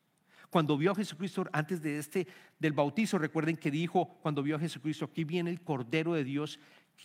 Cuando 0.50 0.78
vio 0.78 0.92
a 0.92 0.94
Jesucristo 0.94 1.44
antes 1.52 1.82
de 1.82 1.98
este 1.98 2.26
del 2.58 2.72
bautizo, 2.72 3.18
recuerden 3.18 3.56
que 3.56 3.70
dijo 3.70 4.18
cuando 4.22 4.42
vio 4.42 4.56
a 4.56 4.58
Jesucristo, 4.58 5.04
aquí 5.04 5.24
viene 5.24 5.50
el 5.50 5.61
Cordero 5.61 6.14
de 6.14 6.24
Dios 6.24 6.58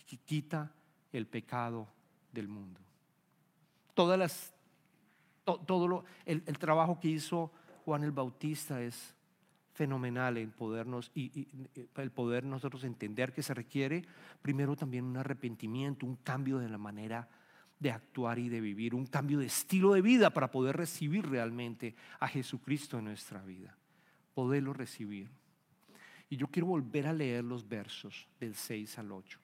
que 0.08 0.16
quita 0.16 0.72
el 1.12 1.26
pecado 1.26 1.88
del 2.32 2.48
mundo. 2.48 2.80
Todas 3.92 4.18
las, 4.18 4.53
todo 5.44 5.88
lo, 5.88 6.04
el, 6.24 6.42
trabajo 6.58 6.98
que 6.98 7.08
hizo 7.08 7.52
Juan 7.84 8.02
el 8.02 8.12
Bautista 8.12 8.80
es 8.80 9.14
fenomenal 9.74 10.38
en 10.38 10.50
podernos 10.50 11.10
y, 11.14 11.48
el 11.96 12.10
poder 12.10 12.44
nosotros 12.44 12.84
entender 12.84 13.32
que 13.32 13.42
se 13.42 13.54
requiere 13.54 14.04
primero 14.40 14.76
también 14.76 15.04
un 15.04 15.16
arrepentimiento, 15.16 16.06
un 16.06 16.16
cambio 16.16 16.58
de 16.58 16.68
la 16.68 16.78
manera 16.78 17.28
de 17.78 17.90
actuar 17.90 18.38
y 18.38 18.48
de 18.48 18.60
vivir, 18.60 18.94
un 18.94 19.06
cambio 19.06 19.38
de 19.38 19.46
estilo 19.46 19.92
de 19.92 20.00
vida 20.00 20.30
para 20.30 20.50
poder 20.50 20.76
recibir 20.76 21.28
realmente 21.28 21.94
a 22.20 22.28
Jesucristo 22.28 22.98
en 22.98 23.06
nuestra 23.06 23.42
vida, 23.42 23.76
poderlo 24.34 24.72
recibir. 24.72 25.28
Y 26.30 26.36
yo 26.36 26.46
quiero 26.46 26.68
volver 26.68 27.06
a 27.06 27.12
leer 27.12 27.44
los 27.44 27.68
versos 27.68 28.28
del 28.40 28.54
6 28.54 28.98
al 28.98 29.12
8 29.12 29.38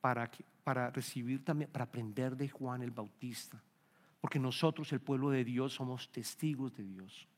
para, 0.00 0.30
para 0.64 0.90
recibir 0.90 1.44
también, 1.44 1.70
para 1.70 1.84
aprender 1.84 2.36
de 2.36 2.48
Juan 2.48 2.82
el 2.82 2.92
Bautista. 2.92 3.60
Porque 4.20 4.38
nosotros, 4.38 4.92
el 4.92 5.00
pueblo 5.00 5.30
de 5.30 5.44
Dios, 5.44 5.74
somos 5.74 6.10
testigos 6.10 6.74
de 6.74 6.84
Dios. 6.84 7.28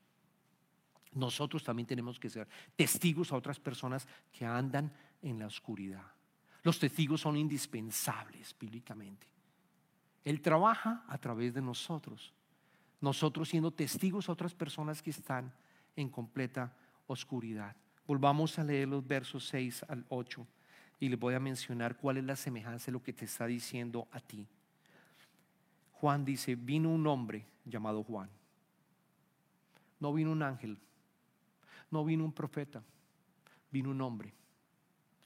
Nosotros 1.13 1.63
también 1.63 1.87
tenemos 1.87 2.19
que 2.19 2.29
ser 2.29 2.47
testigos 2.75 3.31
a 3.31 3.35
otras 3.35 3.59
personas 3.59 4.07
que 4.31 4.45
andan 4.45 4.93
en 5.21 5.39
la 5.39 5.47
oscuridad. 5.47 6.05
Los 6.63 6.79
testigos 6.79 7.21
son 7.21 7.37
indispensables 7.37 8.55
bíblicamente. 8.59 9.27
Él 10.23 10.41
trabaja 10.41 11.03
a 11.07 11.17
través 11.17 11.53
de 11.53 11.61
nosotros. 11.61 12.33
Nosotros 13.01 13.49
siendo 13.49 13.71
testigos 13.71 14.29
a 14.29 14.33
otras 14.33 14.53
personas 14.53 15.01
que 15.01 15.09
están 15.09 15.53
en 15.95 16.09
completa 16.09 16.75
oscuridad. 17.07 17.75
Volvamos 18.05 18.59
a 18.59 18.63
leer 18.63 18.87
los 18.87 19.05
versos 19.07 19.47
6 19.47 19.85
al 19.87 20.05
8 20.09 20.45
y 20.99 21.09
le 21.09 21.15
voy 21.15 21.33
a 21.33 21.39
mencionar 21.39 21.97
cuál 21.97 22.17
es 22.17 22.23
la 22.23 22.35
semejanza 22.35 22.87
de 22.87 22.91
lo 22.91 23.01
que 23.01 23.13
te 23.13 23.25
está 23.25 23.45
diciendo 23.45 24.07
a 24.11 24.19
ti. 24.19 24.47
Juan 25.99 26.23
dice, 26.23 26.55
vino 26.55 26.89
un 26.89 27.05
hombre 27.07 27.45
llamado 27.65 28.03
Juan. 28.03 28.29
No 29.99 30.13
vino 30.13 30.31
un 30.31 30.41
ángel, 30.41 30.79
no 31.91 32.05
vino 32.05 32.23
un 32.23 32.31
profeta, 32.31 32.81
vino 33.69 33.89
un 33.89 33.99
hombre, 33.99 34.33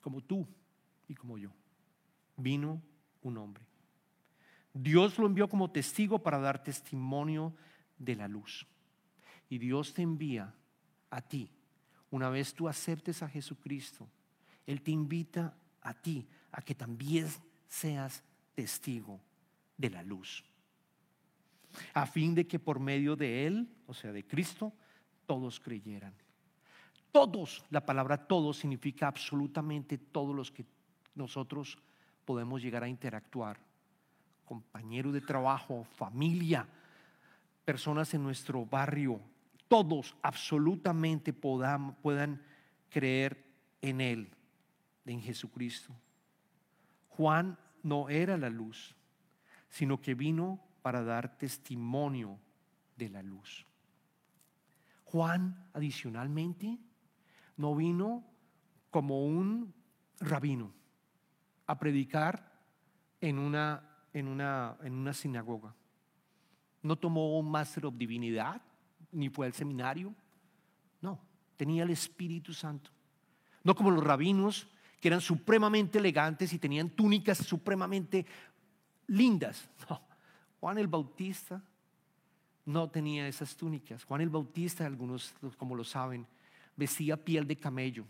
como 0.02 0.22
tú 0.22 0.48
y 1.08 1.14
como 1.14 1.38
yo. 1.38 1.52
Vino 2.38 2.82
un 3.22 3.38
hombre. 3.38 3.64
Dios 4.74 5.20
lo 5.20 5.28
envió 5.28 5.48
como 5.48 5.70
testigo 5.70 6.18
para 6.18 6.40
dar 6.40 6.64
testimonio 6.64 7.54
de 8.00 8.16
la 8.16 8.28
luz. 8.28 8.66
Y 9.50 9.60
Dios 9.60 9.94
te 9.94 10.02
envía 10.02 10.56
a 11.12 11.22
ti. 11.22 11.52
Una 12.10 12.30
vez 12.30 12.52
tú 12.56 12.68
aceptes 12.68 13.22
a 13.22 13.30
Jesucristo, 13.30 14.08
Él 14.66 14.82
te 14.82 14.90
invita 14.90 15.56
a 15.82 15.94
ti 15.94 16.28
a 16.52 16.64
que 16.64 16.74
también 16.74 17.28
seas 17.68 18.24
testigo 18.56 19.22
de 19.78 19.92
la 19.92 20.02
luz. 20.02 20.44
A 21.94 22.06
fin 22.06 22.36
de 22.36 22.48
que 22.48 22.60
por 22.60 22.80
medio 22.80 23.16
de 23.16 23.48
Él, 23.48 23.68
o 23.88 23.94
sea, 23.94 24.12
de 24.12 24.26
Cristo, 24.26 24.74
todos 25.26 25.60
creyeran. 25.60 26.14
Todos, 27.12 27.64
la 27.70 27.86
palabra 27.86 28.18
todos 28.18 28.58
significa 28.58 29.08
absolutamente 29.08 29.98
todos 29.98 30.36
los 30.36 30.52
que 30.52 30.66
nosotros 31.16 31.78
podemos 32.26 32.62
llegar 32.62 32.84
a 32.84 32.88
interactuar. 32.88 33.60
Compañeros 34.46 35.14
de 35.14 35.22
trabajo, 35.22 35.86
familia, 35.96 36.68
personas 37.66 38.14
en 38.14 38.24
nuestro 38.24 38.66
barrio, 38.66 39.20
todos 39.68 40.16
absolutamente 40.22 41.34
puedan 41.34 42.42
creer 42.90 43.44
en 43.82 44.02
Él 44.02 44.30
en 45.06 45.22
Jesucristo. 45.22 45.94
Juan 47.10 47.58
no 47.84 48.10
era 48.10 48.38
la 48.38 48.50
luz, 48.50 48.96
sino 49.70 50.02
que 50.02 50.16
vino 50.16 50.60
para 50.84 51.02
dar 51.02 51.38
testimonio 51.38 52.38
de 52.98 53.10
la 53.10 53.24
luz. 53.24 53.66
Juan, 55.06 55.70
adicionalmente, 55.74 56.78
no 57.58 57.74
vino 57.74 58.24
como 58.92 59.26
un 59.26 59.74
rabino 60.20 60.74
a 61.66 61.80
predicar 61.80 62.52
en 63.22 63.40
una, 63.40 63.82
en 64.14 64.28
una, 64.28 64.78
en 64.84 64.94
una 64.94 65.14
sinagoga. 65.14 65.74
No 66.82 66.98
tomó 66.98 67.40
un 67.40 67.50
máster 67.50 67.86
of 67.86 67.96
divinidad, 67.96 68.62
ni 69.12 69.30
fue 69.30 69.46
al 69.46 69.54
seminario. 69.54 70.14
No, 71.00 71.20
tenía 71.56 71.84
el 71.84 71.92
Espíritu 71.92 72.54
Santo. 72.54 72.92
No 73.64 73.74
como 73.74 73.90
los 73.90 74.04
rabinos 74.04 74.68
que 75.00 75.08
eran 75.08 75.22
supremamente 75.22 76.00
elegantes 76.00 76.52
y 76.52 76.60
tenían 76.60 76.90
túnicas 76.90 77.38
supremamente 77.38 78.26
lindas. 79.08 79.70
Juan 80.64 80.78
el 80.78 80.88
Bautista 80.88 81.62
no 82.64 82.90
tenía 82.90 83.28
esas 83.28 83.54
túnicas. 83.54 84.06
Juan 84.06 84.22
el 84.22 84.30
Bautista, 84.30 84.86
algunos 84.86 85.36
como 85.58 85.76
lo 85.76 85.84
saben, 85.84 86.26
vestía 86.78 87.18
piel 87.18 87.46
de 87.46 87.58
camello. 87.58 88.06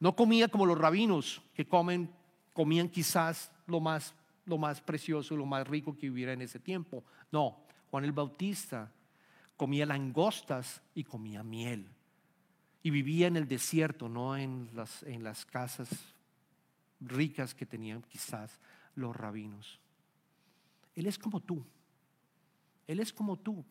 No 0.00 0.16
comía 0.16 0.48
como 0.48 0.64
los 0.64 0.78
rabinos 0.78 1.42
que 1.52 1.68
comen, 1.68 2.10
comían 2.54 2.88
quizás 2.88 3.52
lo 3.66 3.78
más, 3.78 4.14
lo 4.46 4.56
más 4.56 4.80
precioso, 4.80 5.36
lo 5.36 5.44
más 5.44 5.68
rico 5.68 5.94
que 5.94 6.10
hubiera 6.10 6.32
en 6.32 6.40
ese 6.40 6.60
tiempo. 6.60 7.04
No, 7.30 7.58
Juan 7.90 8.04
el 8.04 8.12
Bautista 8.12 8.90
comía 9.54 9.84
langostas 9.84 10.80
y 10.94 11.04
comía 11.04 11.42
miel. 11.42 11.90
y 12.82 12.88
vivía 12.88 13.26
en 13.26 13.36
el 13.36 13.46
desierto, 13.46 14.08
no 14.08 14.34
en 14.34 14.70
las, 14.72 15.02
en 15.02 15.22
las 15.22 15.44
casas 15.44 15.90
ricas 17.00 17.54
que 17.54 17.66
tenían 17.66 18.00
quizás 18.00 18.58
los 18.94 19.14
rabinos. 19.14 19.83
Él 20.94 21.06
es 21.06 21.18
como 21.18 21.40
tú. 21.40 21.64
Él 22.86 23.00
es 23.00 23.12
como 23.12 23.38
tú. 23.38 23.64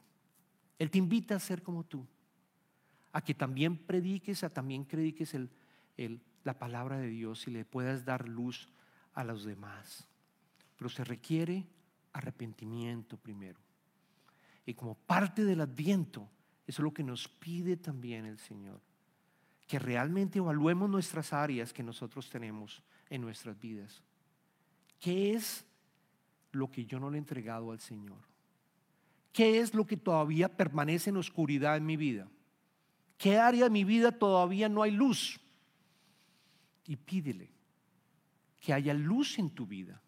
Él 0.80 0.90
te 0.90 0.98
invita 0.98 1.36
a 1.36 1.40
ser 1.40 1.62
como 1.62 1.84
tú. 1.84 2.06
A 3.12 3.22
que 3.22 3.34
también 3.34 3.78
prediques, 3.78 4.44
a 4.44 4.50
también 4.50 4.86
prediques 4.86 5.34
el, 5.34 5.50
la 6.44 6.58
palabra 6.58 6.98
de 6.98 7.08
Dios 7.08 7.48
y 7.48 7.52
le 7.52 7.66
puedas 7.66 8.06
dar 8.06 8.28
luz 8.28 8.68
a 9.14 9.24
los 9.24 9.46
demás. 9.46 10.08
Pero 10.78 10.90
se 10.90 11.04
requiere 11.04 11.66
arrepentimiento 12.12 13.18
primero. 13.18 13.60
Y 14.66 14.74
como 14.74 14.96
parte 14.96 15.46
del 15.46 15.62
adviento, 15.62 16.30
eso 16.66 16.82
es 16.82 16.84
lo 16.84 16.94
que 16.94 17.04
nos 17.04 17.28
pide 17.28 17.78
también 17.78 18.26
el 18.26 18.40
Señor. 18.40 18.82
Que 19.68 19.80
realmente 19.80 20.40
evaluemos 20.40 20.90
nuestras 20.90 21.34
áreas 21.34 21.74
que 21.74 21.84
nosotros 21.84 22.30
tenemos 22.30 22.84
en 23.10 23.22
nuestras 23.22 23.60
vidas. 23.60 24.02
¿Qué 25.00 25.34
es 25.34 25.66
lo 26.54 26.72
que 26.72 26.86
yo 26.86 27.00
no 27.00 27.10
le 27.10 27.18
he 27.18 27.20
entregado 27.20 27.72
al 27.72 27.80
Señor? 27.80 28.20
¿Qué 29.32 29.60
es 29.60 29.74
lo 29.74 29.86
que 29.86 29.98
todavía 29.98 30.48
permanece 30.48 31.10
en 31.10 31.18
oscuridad 31.18 31.76
en 31.76 31.86
mi 31.86 31.98
vida? 31.98 32.30
¿Qué 33.18 33.38
área 33.38 33.66
de 33.66 33.70
mi 33.70 33.84
vida 33.84 34.12
todavía 34.12 34.70
no 34.70 34.84
hay 34.84 34.92
luz? 34.92 35.40
Y 36.86 36.96
pídele 36.96 37.52
que 38.60 38.74
haya 38.74 38.94
luz 38.94 39.40
en 39.40 39.50
tu 39.50 39.66
vida, 39.66 40.02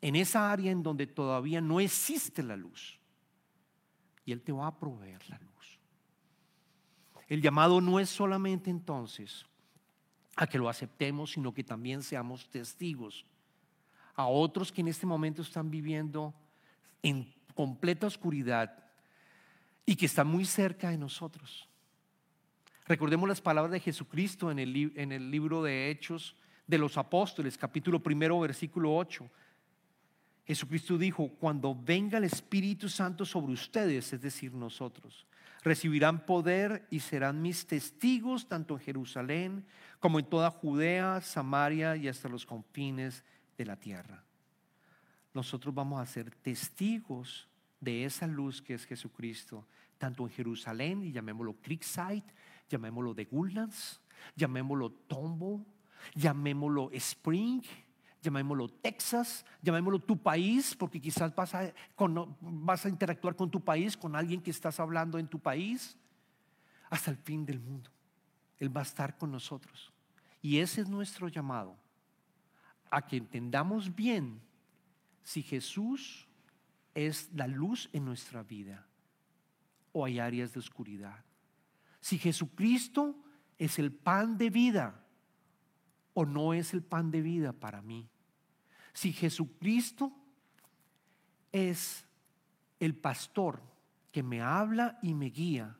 en 0.00 0.16
esa 0.16 0.52
área 0.52 0.70
en 0.70 0.82
donde 0.82 1.06
todavía 1.06 1.60
no 1.60 1.80
existe 1.80 2.42
la 2.42 2.56
luz. 2.56 3.00
Y 4.24 4.32
Él 4.32 4.42
te 4.42 4.52
va 4.52 4.66
a 4.66 4.78
proveer 4.78 5.28
la 5.28 5.38
luz. 5.38 5.78
El 7.26 7.40
llamado 7.40 7.80
no 7.80 7.98
es 7.98 8.10
solamente 8.10 8.70
entonces 8.70 9.46
a 10.36 10.46
que 10.46 10.58
lo 10.58 10.68
aceptemos, 10.68 11.32
sino 11.32 11.54
que 11.54 11.64
también 11.64 12.02
seamos 12.02 12.48
testigos 12.50 13.24
a 14.14 14.26
otros 14.26 14.70
que 14.70 14.80
en 14.80 14.88
este 14.88 15.06
momento 15.06 15.42
están 15.42 15.70
viviendo 15.70 16.34
en 17.02 17.32
completa 17.54 18.06
oscuridad 18.06 18.84
y 19.86 19.96
que 19.96 20.06
están 20.06 20.26
muy 20.26 20.44
cerca 20.44 20.90
de 20.90 20.98
nosotros. 20.98 21.68
Recordemos 22.86 23.28
las 23.28 23.40
palabras 23.40 23.72
de 23.72 23.80
Jesucristo 23.80 24.50
en 24.50 24.58
el, 24.58 24.92
en 24.96 25.12
el 25.12 25.30
libro 25.30 25.62
de 25.62 25.90
Hechos 25.90 26.36
de 26.66 26.78
los 26.78 26.96
Apóstoles, 26.96 27.58
capítulo 27.58 28.02
primero, 28.02 28.40
versículo 28.40 28.94
8. 28.94 29.28
Jesucristo 30.46 30.98
dijo, 30.98 31.28
cuando 31.40 31.74
venga 31.74 32.18
el 32.18 32.24
Espíritu 32.24 32.88
Santo 32.88 33.24
sobre 33.24 33.54
ustedes, 33.54 34.12
es 34.12 34.20
decir, 34.20 34.52
nosotros, 34.52 35.26
recibirán 35.62 36.26
poder 36.26 36.86
y 36.90 37.00
serán 37.00 37.40
mis 37.40 37.66
testigos 37.66 38.46
tanto 38.46 38.74
en 38.74 38.80
Jerusalén 38.80 39.64
como 40.00 40.18
en 40.18 40.26
toda 40.26 40.50
Judea, 40.50 41.22
Samaria 41.22 41.96
y 41.96 42.08
hasta 42.08 42.28
los 42.28 42.44
confines 42.44 43.24
de 43.56 43.64
la 43.64 43.76
tierra. 43.76 44.24
Nosotros 45.32 45.74
vamos 45.74 46.00
a 46.00 46.06
ser 46.06 46.30
testigos 46.30 47.48
de 47.80 48.04
esa 48.04 48.26
luz 48.26 48.62
que 48.62 48.74
es 48.74 48.86
Jesucristo, 48.86 49.66
tanto 49.98 50.24
en 50.24 50.30
Jerusalén, 50.30 51.02
y 51.02 51.12
llamémoslo 51.12 51.54
Creekside, 51.60 52.24
llamémoslo 52.68 53.14
The 53.14 53.28
Woodlands, 53.30 54.00
llamémoslo 54.36 54.90
Tombo, 54.90 55.64
llamémoslo 56.14 56.90
Spring, 56.92 57.62
llamémoslo 58.22 58.68
Texas, 58.68 59.44
llamémoslo 59.62 59.98
tu 59.98 60.16
país, 60.16 60.74
porque 60.74 61.00
quizás 61.00 61.32
a, 61.36 61.72
vas 62.40 62.86
a 62.86 62.88
interactuar 62.88 63.36
con 63.36 63.50
tu 63.50 63.60
país, 63.60 63.96
con 63.96 64.16
alguien 64.16 64.40
que 64.40 64.50
estás 64.50 64.80
hablando 64.80 65.18
en 65.18 65.28
tu 65.28 65.38
país, 65.38 65.96
hasta 66.90 67.10
el 67.10 67.16
fin 67.16 67.44
del 67.44 67.60
mundo. 67.60 67.90
Él 68.58 68.74
va 68.74 68.80
a 68.80 68.84
estar 68.84 69.16
con 69.18 69.30
nosotros. 69.30 69.92
Y 70.40 70.58
ese 70.58 70.82
es 70.82 70.88
nuestro 70.88 71.28
llamado, 71.28 71.76
a 72.94 73.04
que 73.04 73.16
entendamos 73.16 73.92
bien 73.92 74.40
si 75.24 75.42
Jesús 75.42 76.28
es 76.94 77.28
la 77.34 77.48
luz 77.48 77.90
en 77.92 78.04
nuestra 78.04 78.44
vida 78.44 78.86
o 79.90 80.04
hay 80.04 80.20
áreas 80.20 80.52
de 80.52 80.60
oscuridad. 80.60 81.24
Si 82.00 82.18
Jesucristo 82.18 83.16
es 83.58 83.80
el 83.80 83.90
pan 83.90 84.38
de 84.38 84.48
vida 84.48 85.04
o 86.12 86.24
no 86.24 86.54
es 86.54 86.72
el 86.72 86.84
pan 86.84 87.10
de 87.10 87.20
vida 87.20 87.52
para 87.52 87.82
mí. 87.82 88.08
Si 88.92 89.12
Jesucristo 89.12 90.12
es 91.50 92.06
el 92.78 92.94
pastor 92.94 93.60
que 94.12 94.22
me 94.22 94.40
habla 94.40 95.00
y 95.02 95.14
me 95.14 95.30
guía, 95.30 95.76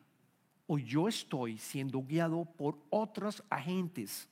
o 0.66 0.78
yo 0.78 1.06
estoy 1.06 1.58
siendo 1.58 2.02
guiado 2.02 2.44
por 2.44 2.84
otros 2.90 3.44
agentes 3.50 4.28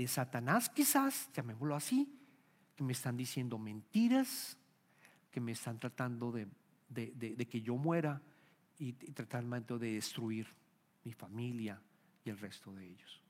de 0.00 0.08
Satanás 0.08 0.70
quizás, 0.70 1.28
llamémoslo 1.34 1.76
así, 1.76 2.10
que 2.74 2.82
me 2.82 2.92
están 2.92 3.18
diciendo 3.18 3.58
mentiras, 3.58 4.56
que 5.30 5.40
me 5.40 5.52
están 5.52 5.78
tratando 5.78 6.32
de, 6.32 6.48
que 7.46 7.60
yo 7.60 7.76
muera 7.76 8.22
y, 8.78 8.88
y 8.88 9.12
tratando 9.12 9.78
de 9.78 9.92
destruir 9.92 10.46
mi 11.04 11.12
familia 11.12 11.82
y 12.24 12.30
el 12.30 12.38
resto 12.38 12.72
de 12.72 12.86
ellos. 12.86 13.20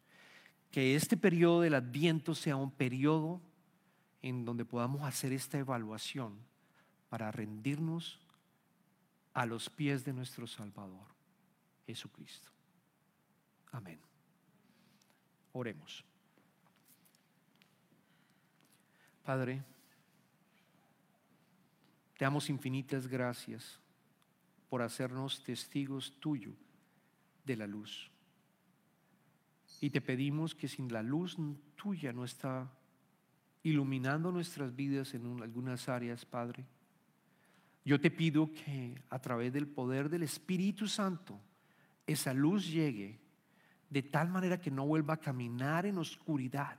Que 0.71 0.95
este 0.95 1.17
periodo 1.17 1.63
del 1.63 1.75
adviento 1.75 2.37
sea 2.37 2.55
un 2.55 2.71
periodo 2.71 3.41
en 4.23 4.45
donde 4.45 4.65
podamos 4.65 5.03
hacer 5.03 5.33
esta 5.33 5.59
evaluación 5.59 6.39
para 7.09 7.33
rendirnos 7.33 8.21
a 9.35 9.45
los 9.45 9.69
pies 9.69 10.05
de 10.05 10.13
nuestro 10.13 10.47
Salvador, 10.47 11.09
Jesucristo. 11.85 12.49
Amén. 13.73 13.99
Oremos. 15.53 16.05
Padre, 19.25 19.63
te 22.17 22.25
damos 22.25 22.51
infinitas 22.51 23.07
gracias 23.07 23.79
por 24.69 24.83
hacernos 24.83 25.43
testigos 25.43 26.13
tuyos 26.21 26.55
de 27.45 27.57
la 27.57 27.67
luz. 27.67 28.11
Y 29.81 29.91
te 29.91 30.01
pedimos 30.01 30.55
que 30.55 30.69
sin 30.69 30.93
la 30.93 31.03
luz 31.03 31.37
tuya 31.77 32.13
no 32.13 32.25
está 32.25 32.71
iluminando 33.63 34.33
nuestras 34.33 34.75
vidas 34.75 35.15
en 35.15 35.43
algunas 35.43 35.89
áreas, 35.89 36.25
Padre. 36.25 36.67
Yo 37.85 38.01
te 38.01 38.11
pido 38.11 38.51
que 38.53 39.03
a 39.09 39.19
través 39.19 39.53
del 39.53 39.67
poder 39.67 40.09
del 40.09 40.23
Espíritu 40.23 40.87
Santo 40.87 41.41
esa 42.07 42.35
luz 42.35 42.71
llegue 42.71 43.19
de 43.89 44.03
tal 44.03 44.29
manera 44.29 44.61
que 44.61 44.71
no 44.71 44.87
vuelva 44.87 45.15
a 45.15 45.21
caminar 45.21 45.87
en 45.87 45.99
oscuridad, 45.99 46.79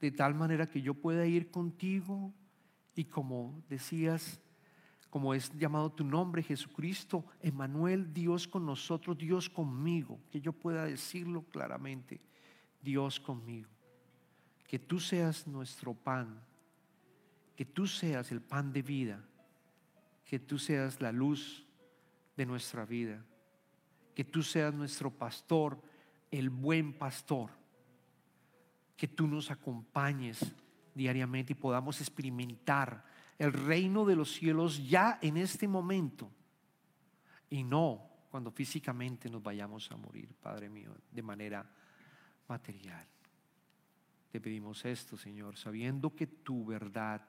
de 0.00 0.10
tal 0.10 0.34
manera 0.34 0.66
que 0.66 0.82
yo 0.82 0.94
pueda 0.94 1.26
ir 1.26 1.50
contigo 1.50 2.32
y 2.94 3.04
como 3.04 3.62
decías, 3.68 4.40
como 5.10 5.32
es 5.34 5.52
llamado 5.56 5.90
tu 5.90 6.04
nombre, 6.04 6.42
Jesucristo, 6.42 7.24
Emanuel, 7.40 8.12
Dios 8.12 8.46
con 8.46 8.66
nosotros, 8.66 9.16
Dios 9.16 9.48
conmigo, 9.48 10.20
que 10.30 10.40
yo 10.40 10.52
pueda 10.52 10.84
decirlo 10.84 11.42
claramente, 11.42 12.20
Dios 12.82 13.18
conmigo. 13.18 13.68
Que 14.66 14.78
tú 14.78 15.00
seas 15.00 15.46
nuestro 15.46 15.94
pan, 15.94 16.40
que 17.56 17.64
tú 17.64 17.86
seas 17.86 18.30
el 18.32 18.42
pan 18.42 18.72
de 18.72 18.82
vida, 18.82 19.24
que 20.24 20.38
tú 20.38 20.58
seas 20.58 21.00
la 21.00 21.10
luz 21.10 21.64
de 22.36 22.44
nuestra 22.44 22.84
vida, 22.84 23.24
que 24.14 24.24
tú 24.24 24.42
seas 24.42 24.74
nuestro 24.74 25.10
pastor, 25.10 25.80
el 26.30 26.50
buen 26.50 26.92
pastor, 26.92 27.50
que 28.98 29.06
tú 29.06 29.28
nos 29.28 29.50
acompañes 29.52 30.44
diariamente 30.92 31.52
y 31.52 31.56
podamos 31.56 32.00
experimentar 32.00 33.04
el 33.38 33.52
reino 33.52 34.04
de 34.04 34.16
los 34.16 34.32
cielos 34.32 34.86
ya 34.88 35.20
en 35.22 35.36
este 35.36 35.68
momento 35.68 36.28
y 37.48 37.62
no 37.62 38.10
cuando 38.28 38.50
físicamente 38.50 39.30
nos 39.30 39.40
vayamos 39.40 39.90
a 39.92 39.96
morir, 39.96 40.34
Padre 40.34 40.68
mío, 40.68 40.94
de 41.12 41.22
manera 41.22 41.64
material. 42.48 43.06
Te 44.32 44.40
pedimos 44.40 44.84
esto, 44.84 45.16
Señor, 45.16 45.56
sabiendo 45.56 46.14
que 46.14 46.26
tu 46.26 46.66
verdad 46.66 47.22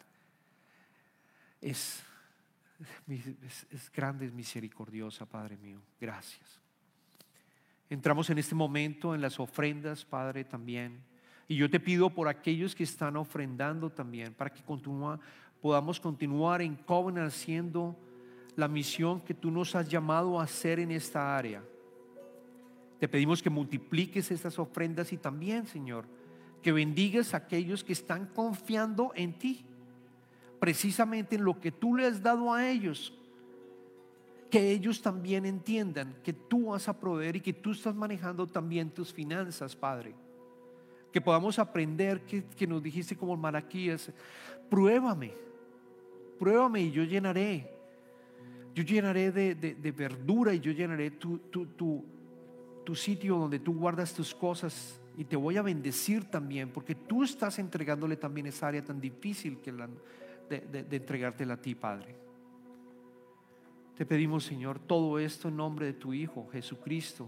es, 1.62 2.04
es, 3.70 3.92
grande, 3.92 4.26
es 4.26 4.34
misericordiosa, 4.34 5.28
Padre 5.28 5.56
mío. 5.56 5.82
Gracias. 6.02 6.60
Entramos 7.92 8.30
en 8.32 8.40
este 8.40 8.56
momento 8.56 9.14
en 9.14 9.22
las 9.22 9.40
ofrendas, 9.40 10.04
Padre, 10.04 10.44
también. 10.44 11.09
Y 11.50 11.56
yo 11.56 11.68
te 11.68 11.80
pido 11.80 12.12
por 12.12 12.28
aquellos 12.28 12.76
que 12.76 12.84
están 12.84 13.18
ofrendando 13.18 13.90
también, 13.90 14.36
para 14.36 14.52
que 14.52 14.62
continúa, 14.62 15.20
podamos 15.60 16.00
continuar 16.00 16.62
en 16.62 16.76
Covenant 16.76 17.28
haciendo 17.28 17.98
la 18.56 18.68
misión 18.68 19.20
que 19.22 19.34
tú 19.34 19.50
nos 19.50 19.74
has 19.74 19.90
llamado 19.90 20.40
a 20.40 20.44
hacer 20.44 20.80
en 20.80 20.92
esta 20.92 21.36
área. 21.36 21.64
Te 23.00 23.08
pedimos 23.08 23.42
que 23.42 23.50
multipliques 23.50 24.30
estas 24.30 24.60
ofrendas 24.60 25.12
y 25.12 25.18
también, 25.18 25.66
Señor, 25.66 26.06
que 26.62 26.72
bendigas 26.72 27.34
a 27.34 27.38
aquellos 27.38 27.84
que 27.84 27.94
están 27.94 28.28
confiando 28.28 29.12
en 29.16 29.34
ti, 29.34 29.66
precisamente 30.60 31.36
en 31.36 31.46
lo 31.46 31.60
que 31.60 31.72
tú 31.72 31.96
le 31.96 32.06
has 32.06 32.22
dado 32.22 32.54
a 32.54 32.70
ellos. 32.70 33.16
que 34.52 34.72
ellos 34.72 35.00
también 35.02 35.46
entiendan 35.46 36.16
que 36.24 36.34
tú 36.34 36.70
vas 36.70 36.90
a 36.90 37.00
proveer 37.00 37.36
y 37.36 37.42
que 37.42 37.54
tú 37.54 37.72
estás 37.72 37.94
manejando 37.94 38.48
también 38.48 38.90
tus 38.90 39.14
finanzas, 39.14 39.76
Padre. 39.76 40.16
Que 41.12 41.22
podamos 41.22 41.58
aprender 41.60 42.22
que, 42.22 42.44
que 42.44 42.68
nos 42.68 42.84
dijiste 42.84 43.16
como 43.16 43.36
Malaquías, 43.36 44.12
pruébame, 44.70 45.34
pruébame 46.38 46.82
y 46.82 46.92
yo 46.92 47.04
llenaré. 47.04 47.70
Yo 48.76 48.84
llenaré 48.84 49.32
de, 49.32 49.56
de, 49.56 49.92
verdura 49.92 50.54
y 50.54 50.60
yo 50.60 50.72
llenaré 50.72 51.12
tu, 51.12 51.40
tu, 51.40 51.66
tu, 51.66 52.06
tu 52.86 52.96
sitio 52.96 53.38
donde 53.38 53.60
tú 53.60 53.74
guardas 53.74 54.14
tus 54.14 54.34
cosas 54.34 55.02
y 55.18 55.26
te 55.26 55.36
voy 55.36 55.58
a 55.58 55.62
bendecir 55.62 56.26
también, 56.26 56.70
porque 56.70 56.96
tú 56.96 57.24
estás 57.24 57.60
entregándole 57.60 58.16
también 58.16 58.48
esa 58.48 58.68
área 58.68 58.86
tan 58.86 59.02
difícil 59.02 59.58
que 59.58 59.72
la, 59.72 59.90
de, 60.50 60.62
de, 60.62 60.84
de 60.84 60.96
entregártela 60.96 61.56
a 61.56 61.58
ti, 61.58 61.76
Padre. 61.76 62.16
Te 63.98 64.06
pedimos, 64.06 64.46
Señor, 64.46 64.80
todo 64.80 65.20
esto 65.20 65.50
en 65.50 65.58
nombre 65.58 65.88
de 65.88 65.94
tu 65.94 66.14
Hijo, 66.14 66.48
Jesucristo, 66.54 67.28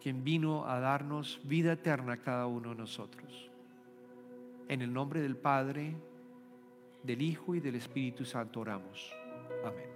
quien 0.00 0.24
vino 0.24 0.66
a 0.66 0.80
darnos 0.80 1.40
vida 1.44 1.72
eterna 1.72 2.14
a 2.14 2.16
cada 2.16 2.46
uno 2.46 2.70
de 2.70 2.76
nosotros. 2.76 3.50
En 4.68 4.82
el 4.82 4.92
nombre 4.92 5.20
del 5.20 5.36
Padre, 5.36 5.94
del 7.02 7.22
Hijo 7.22 7.54
y 7.54 7.60
del 7.60 7.76
Espíritu 7.76 8.24
Santo 8.24 8.60
oramos. 8.60 9.12
Amén. 9.64 9.89